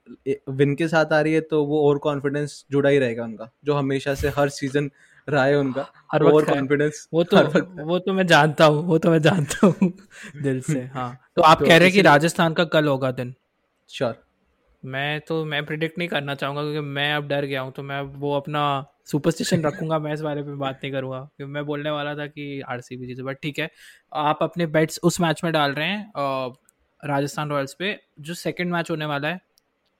विन 0.52 0.76
के 0.76 0.88
साथ 0.88 1.14
आ 1.14 1.22
रही 1.22 1.34
है 1.34 1.42
तो 1.42 1.64
वो 1.66 1.82
ओवर 1.82 1.98
कॉन्फिडेंस 2.00 2.64
जुड़ा 2.72 2.90
ही 2.90 3.00
रहेगा 3.00 3.24
उनका 3.24 3.50
जो 3.66 3.74
हमेशा 3.74 4.16
से 4.16 4.30
हर 4.38 4.50
सीज़न 4.52 4.90
रहा 5.28 5.44
है 5.46 5.58
उनका। 5.58 5.86
हर 6.12 6.24
ओवर 6.24 6.46
कॉन्फिडेंस 6.46 7.08
वो 7.14 7.24
तो 7.24 7.44
वो 7.86 8.00
तो 8.00 8.14
मैं 8.14 8.28
जानता 8.28 8.66
हूँ 8.66 8.84
वो 8.86 8.98
तो 8.98 9.12
मैं 9.12 9.22
जानता 9.22 9.68
हूँ 9.68 9.92
दिल 10.44 10.62
से 10.62 10.80
हाँ। 10.94 11.14
तो 11.36 11.42
आप 11.42 11.60
तो 11.60 11.66
कह 11.66 11.78
रहे 11.78 11.88
हैं 11.88 11.94
कि 11.94 12.02
राजस्थान 12.04 12.54
का 12.54 12.64
कल 12.68 12.88
होगा 12.88 13.12
दिन? 13.12 13.34
श्योर 13.90 14.16
मैं 14.84 15.20
तो 15.22 15.44
मैं 15.46 15.66
प्रिडिक्ट 15.66 15.98
नहीं 15.98 16.08
करना 16.10 16.36
चाहूँगा 16.36 16.62
क्योंकि 16.62 16.80
मैं 16.80 17.14
अब 17.14 17.28
डर 17.28 17.46
गया 17.46 17.62
हूँ 17.62 17.72
तो 17.72 17.84
मैं 17.84 18.02
वो 18.02 18.36
अपना 18.36 18.62
सुपरस्टिशन 19.10 19.62
रखूँगा 19.66 20.00
मैं 20.00 20.14
इस 20.14 20.22
बारे 20.22 20.44
में 20.44 20.58
बात 20.60 20.80
नहीं 20.84 20.92
करूँगा 20.94 21.20
क्योंकि 21.38 21.54
मैं 21.54 21.66
बोलने 21.66 21.90
वाला 21.90 22.16
था 22.16 22.28
कि 22.28 22.62
आरसीबी 22.62 23.08
जीते 23.08 23.24
बट 23.24 23.38
ठीक 23.42 23.60
है। 23.60 23.70
आप 24.14 24.40
अपने 24.42 24.66
बेट्स 24.66 25.00
उस 25.04 25.20
मैच 25.22 25.44
में 25.44 25.52
डाल 25.54 25.74
रहे 25.74 25.88
हैं 25.88 26.12
राजस्थान 27.04 27.50
रॉयल्स 27.50 27.74
पे 27.74 28.00
जो 28.20 28.34
सेकेंड 28.34 28.72
मैच 28.72 28.92
होने 28.92 29.06
वाला 29.06 29.28
है 29.28 29.42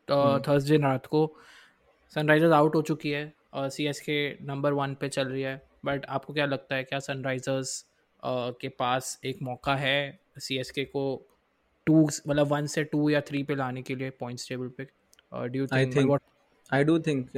हम्म। 0.08 0.42
थर्सडे 0.42 0.78
रात 0.78 1.06
को। 1.06 1.26
सनराइजर्स 2.16 2.54
आउट 2.54 2.76
हो 2.76 2.82
चुकी 2.82 3.10
है 3.10 3.34
और 3.54 3.70
C 3.70 3.86
S 3.88 4.00
K 4.02 4.46
number 4.46 4.74
one 4.74 4.94
पे 4.94 5.10
चल 5.10 5.28
रही 5.28 5.42
है 5.42 5.62
बट 5.86 6.06
आपको 6.06 6.34
क्या 6.34 6.46
लगता 6.46 6.76
है 6.76 6.84
क्या 6.84 7.00
सनराइजर्स 7.00 7.86
के 8.26 8.70
पास 8.70 9.20
एक 9.26 9.42
मौका 9.42 9.76
है 9.76 10.20
सी 10.40 10.58
एस 10.58 10.72
के 10.72 10.84
को 10.86 11.04
टू 11.88 12.02
मतलब 12.28 12.48
वन 12.48 12.66
से 12.66 12.84
टू 12.84 13.10
या 13.10 13.22
थ्री 13.22 13.44
पे 13.44 13.56
लाने 13.56 13.82
के 13.82 13.96
लिए 13.96 14.10
पॉइंट्स 14.10 14.50
टेबल 14.50 14.68
पे? 14.68 14.88
Do 15.48 15.68
I 15.74 15.86
think 15.86 16.20
I 16.72 16.84
don't 16.84 17.06
think 17.08 17.30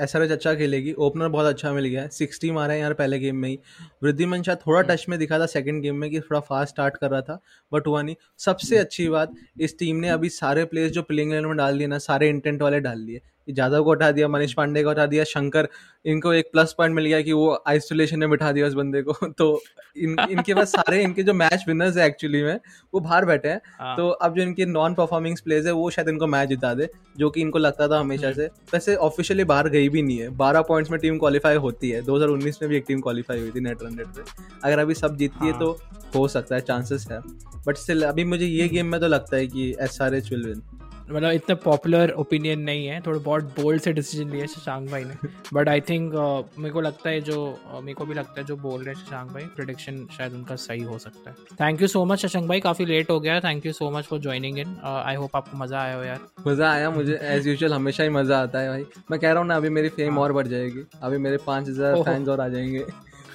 S 0.00 0.14
R 0.16 0.22
H 0.22 0.30
अच्छा 0.30 0.54
खेलेगी। 0.54 0.92
ओपनर 0.98 1.28
बहुत 1.28 1.46
अच्छा 1.46 1.72
मिल 1.72 1.84
गया। 1.84 2.02
है 2.02 2.08
सिक्सटी 2.08 2.50
मारा 2.50 2.72
है 2.72 2.80
यार 2.80 2.92
पहले 2.94 3.18
गेम 3.18 3.36
में 3.36 3.48
ही। 3.48 3.58
वृद्धिमन 4.02 4.42
शाह 4.42 4.54
थोड़ा 4.56 4.80
टच 4.84 5.04
में 5.08 5.18
दिखा 5.18 5.38
था 5.38 5.46
सेकंड 5.46 5.82
गेम 5.82 5.96
में 5.96 6.08
कि 6.10 6.20
थोड़ा 6.20 6.40
फास्ट 6.40 6.74
स्टार्ट 6.74 6.96
कर 6.96 7.10
रहा 7.10 7.20
था 7.20 7.38
बट 7.72 7.86
हुआ 7.86 8.02
नहीं। 8.02 8.16
सबसे 8.38 8.78
अच्छी 8.78 9.08
बात 9.08 9.34
इस 9.60 9.78
टीम 9.78 9.96
ने 9.96 10.08
अभी 10.08 10.28
सारे 10.30 10.64
प्लेयर्स 10.64 10.92
जो 10.92 11.02
प्लेइंग 11.02 11.32
इलेवन 11.32 11.46
में 11.46 11.56
डाल 11.56 11.78
दिए 11.78 11.86
ना 11.86 11.98
सारे 12.00 12.28
इंटेंट 12.28 12.62
वाले 12.62 12.80
डाल 12.80 13.04
दिए। 13.06 13.20
जादव 13.48 13.84
को 13.84 13.92
हटा 13.92 14.12
दिया 14.12 14.28
मनीष 14.28 14.52
पांडे 14.52 14.82
को 14.84 14.90
हटा 14.90 15.06
दिया 15.06 15.24
शंकर 15.24 15.68
इनको 16.04 16.32
एक 16.32 16.46
प्लस 16.52 16.74
पॉइंट 16.78 16.94
मिल 16.94 17.04
गया 17.04 17.20
कि 17.20 17.32
वो 17.32 17.64
आइसोलेशन 17.68 18.18
में 18.18 18.30
बिठा 18.30 18.52
दिया 18.52 18.66
उस 18.66 18.74
बंदे 18.74 19.02
को। 19.02 19.12
तो 19.38 19.60
इन 19.96 20.16
इनके 20.30 20.54
पास 20.54 20.68
सारे 20.68 21.02
इनके 21.02 21.22
जो 21.22 21.34
मैच 21.34 21.64
विनर्स 21.68 21.96
है 21.96 22.06
एक्चुअली 22.06 22.42
में 22.42 22.60
वो 22.94 23.00
बाहर 23.00 23.24
बैठे 23.24 23.48
हैं। 23.48 23.60
हाँ। 23.80 23.96
तो 23.96 24.08
अब 24.08 24.36
जो 24.36 24.42
इनके 24.42 24.66
नॉन 24.66 24.94
परफॉर्मिंग 24.94 25.36
प्लेयर्स 25.44 25.66
है 25.66 25.72
वो 25.72 25.90
शायद 25.90 26.08
इनको 26.08 26.26
मैच 26.26 26.48
जिता 26.48 26.74
दे 26.74 26.88
जो 27.16 27.30
कि 27.30 27.40
इनको 27.40 27.58
लगता 27.58 27.88
था 27.88 28.00
हमेशा 28.00 28.26
हम्म। 28.26 28.36
से। 28.36 28.46
वैसे 28.46 28.96
ऑफिशियली 28.96 29.44
बाहर 29.44 29.68
गई 29.68 29.88
भी 29.88 30.02
नहीं 30.02 30.18
है। 30.18 30.28
बारह 30.28 30.62
पॉइंट्स 30.62 30.90
में 30.90 31.00
टीम 31.00 31.18
क्वालिफाई 31.18 31.56
होती 31.56 31.90
है। 31.90 32.02
2019 32.02 32.62
में 32.62 32.68
भी 32.70 32.76
एक 32.76 32.84
टीम 32.88 33.00
क्वालिफाई 33.00 33.40
हुई 33.40 33.50
थी 33.50 33.60
नेट 33.60 33.82
रन 33.82 33.98
रेट 33.98 34.06
पे। 34.06 34.22
अगर 34.64 34.78
अभी 34.78 34.94
सब 34.94 35.16
जीतती 35.16 35.46
है 35.46 35.52
हाँ। 35.52 35.60
तो 35.60 35.78
हो 36.14 36.28
सकता 36.28 36.54
है 36.54 36.60
चांसेस 36.60 37.06
है। 37.10 37.20
बट 37.66 37.76
स्टिल 37.76 38.02
अभी 38.02 38.24
मुझे 38.24 38.46
ये 38.46 38.68
गेम 38.68 38.86
में 38.86 39.00
तो 39.00 39.06
लगता 39.06 39.36
है 39.36 39.46
कि 39.46 39.76
S 39.80 40.02
R 40.02 40.14
H 40.14 40.30
will 40.30 40.46
win 40.46 40.62
मतलब 41.10 41.30
इतना 41.32 41.54
पॉपुलर 41.64 42.10
ओपिनियन 42.18 42.60
नहीं 42.60 42.86
है 42.86 43.00
थोड़े 43.00 43.18
बहुत 43.20 43.44
बोल्ड 43.58 43.82
से 43.82 43.92
डिसीज़न 43.92 44.30
लिए 44.30 44.46
शशांक 44.46 44.90
भाई 44.90 45.04
ने। 45.04 45.28
बट 45.54 45.68
आई 45.68 45.80
थिंक 45.80 46.12
मेरे 46.58 46.72
को 46.72 46.80
लगता 46.80 47.10
है 47.10 47.20
जो 47.20 47.36
uh, 47.74 47.80
मेरे 47.80 47.94
को 47.94 48.04
भी 48.04 48.14
लगता 48.14 48.40
है 48.40 48.46
जो 48.46 48.56
बोल 48.58 48.82
रहे 48.82 48.94
हैं 48.94 49.04
शशांक 49.04 49.30
भाई 49.32 49.44
प्रिडिक्शन 49.56 50.06
शायद 50.16 50.34
उनका 50.34 50.56
सही 50.56 50.82
हो 50.82 50.98
सकता 50.98 51.30
है। 51.30 51.36
Thank 51.60 51.82
you 51.82 51.88
so 51.88 52.04
much 52.04 52.26
Shashank 52.26 52.48
भाई 52.48 52.60
काफ़ी 52.60 52.84
लेट 52.84 53.10
हो 53.10 53.18
गया 53.20 53.40
thank 53.40 53.66
you 53.66 53.72
so 53.72 53.90
much 53.90 54.04
for 54.04 54.20
joining 54.20 54.58
in 54.58 54.76
I 54.84 55.14
hope 55.14 55.36
आपको 55.36 55.58
मज़ा 55.58 55.80
आया 55.80 55.96
हो 55.96 56.02
यार। 56.04 56.20
मज़ा 56.46 56.70
आया 56.72 56.90
मुझे 56.90 57.18
एज 57.22 57.46
यूजुअल 57.46 57.74
हमेशा 57.74 58.02
ही 58.02 58.10
मज़ा 58.10 58.40
आता 58.42 58.58
है 58.58 58.68
भाई। 58.68 58.84
मैं 59.10 59.20
कह 59.20 59.30
रहा 59.30 59.38
हूँ 59.38 59.48
ना 59.48 59.56
अभी 59.56 59.68
मेरी 59.70 59.88
फेम 59.90 60.18
और 60.18 60.32
बढ़ 60.32 60.46
जाएगी। 60.46 60.84
अभी 61.02 61.18
मेरे 61.18 61.36
पाँच 61.46 61.68
हज़ार। 61.68 62.02
फैंस 62.02 62.28
और 62.28 62.40
आ 62.40 62.48
जाएँगे। 62.48 62.84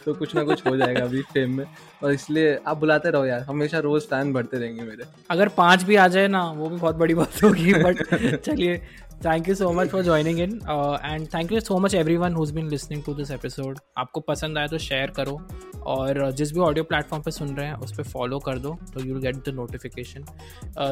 तो 0.06 0.14
कुछ 0.14 0.36
ना 0.36 0.44
कुछ 0.44 0.66
हो 0.68 0.76
जाएगा 0.78 1.04
अभी 1.04 1.22
फेम 1.34 1.58
में। 1.58 1.66
और 2.04 2.12
इसलिए 2.14 2.60
आप 2.68 2.78
बुलाते 2.78 3.10
रहो 3.10 3.26
यार 3.26 3.42
हमेशा 3.42 3.80
रोज 3.80 4.02
फ़ैन 4.02 4.34
बढ़ते 4.34 4.58
रहेंगे 4.58 4.82
मेरे। 4.82 5.06
अगर 5.30 5.48
पाँच 5.58 5.84
भी 5.84 5.96
आ 5.96 6.08
जाए 6.08 6.28
ना 6.28 6.44
वो 6.52 6.70
भी 6.70 6.76
बहुत 6.76 6.96
बड़ी 6.96 7.14
बात 7.14 7.44
होगी 7.44 7.74
बट 7.74 8.04
चलिए 8.36 8.78
thank 9.26 9.48
you 9.50 9.56
so 9.56 9.72
much 9.72 9.90
for 9.90 10.02
joining 10.04 10.40
in 10.40 10.60
and 11.04 11.28
thank 11.28 11.52
you 11.52 11.60
so 11.60 11.78
much 11.80 11.94
everyone 12.18 12.34
who's 12.34 12.52
been 12.52 12.70
listening 12.70 13.04
to 13.04 13.14
this 13.14 13.32
episode 13.32 13.80
आपको 13.98 14.20
पसंद 14.20 14.58
आया 14.58 14.68
तो 14.68 14.78
शेयर 14.78 15.12
करो 15.12 15.40
और 15.86 16.32
जिस 16.32 16.52
भी 16.54 16.60
ऑडियो 16.60 16.84
प्लेटफॉर्म 16.84 17.24
पे 17.24 17.32
सुन 17.32 17.56
रहे 17.56 17.68
हैं 17.68 17.76
उस 17.76 17.96
पर 17.98 18.04
फॉलो 18.04 18.40
कर 18.40 18.60
दो 18.60 18.78
तो 18.94 19.06
you 19.06 19.20
get 19.20 19.36
the 19.36 19.54
notification 19.56 20.26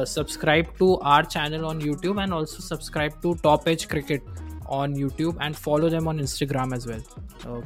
subscribe 0.04 0.74
to 0.78 0.94
our 0.94 1.24
channel 1.24 1.64
on 1.64 1.80
YouTube 1.80 2.20
and 2.20 2.32
also 2.32 2.62
subscribe 2.62 3.20
to 3.22 3.34
top 3.42 3.68
edge 3.68 3.84
cricket 3.84 4.53
on 4.70 4.96
YouTube 4.96 5.38
and 5.42 5.54
follow 5.54 5.88
them 5.90 6.08
on 6.08 6.20
Instagram 6.20 6.74
as 6.74 6.86
well 6.88 7.02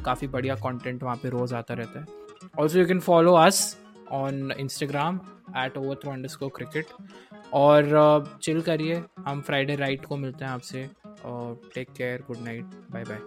काफ़ी 0.05 0.29
बढ़िया 0.29 0.55
कॉन्टेंट 0.63 1.03
वहाँ 1.03 1.17
पर 1.17 1.29
रोज़ 1.29 1.55
आता 1.55 1.75
रहता 1.75 2.01
है। 2.01 2.07
Also 2.59 2.79
you 2.79 2.87
can 2.87 3.01
follow 3.01 3.35
us 3.37 3.77
on 4.13 4.53
Instagram 4.59 5.21
at 5.59 5.77
overthrow 6.03 6.13
underscore 6.29 6.49
cricket 6.49 6.87
और 7.55 8.39
chill 8.43 8.61
करिए। 8.61 9.03
हम 9.27 9.41
फ्राइडे 9.41 9.77
राइट 9.77 10.05
को 10.07 10.17
मिलते 10.17 10.45
हैं 10.45 10.53
आपसे। 10.53 10.89
और 11.25 11.61
take 11.75 11.89
care 11.97 12.23
good 12.27 12.39
night 12.43 12.65
bye 12.93 13.05
bye 13.05 13.19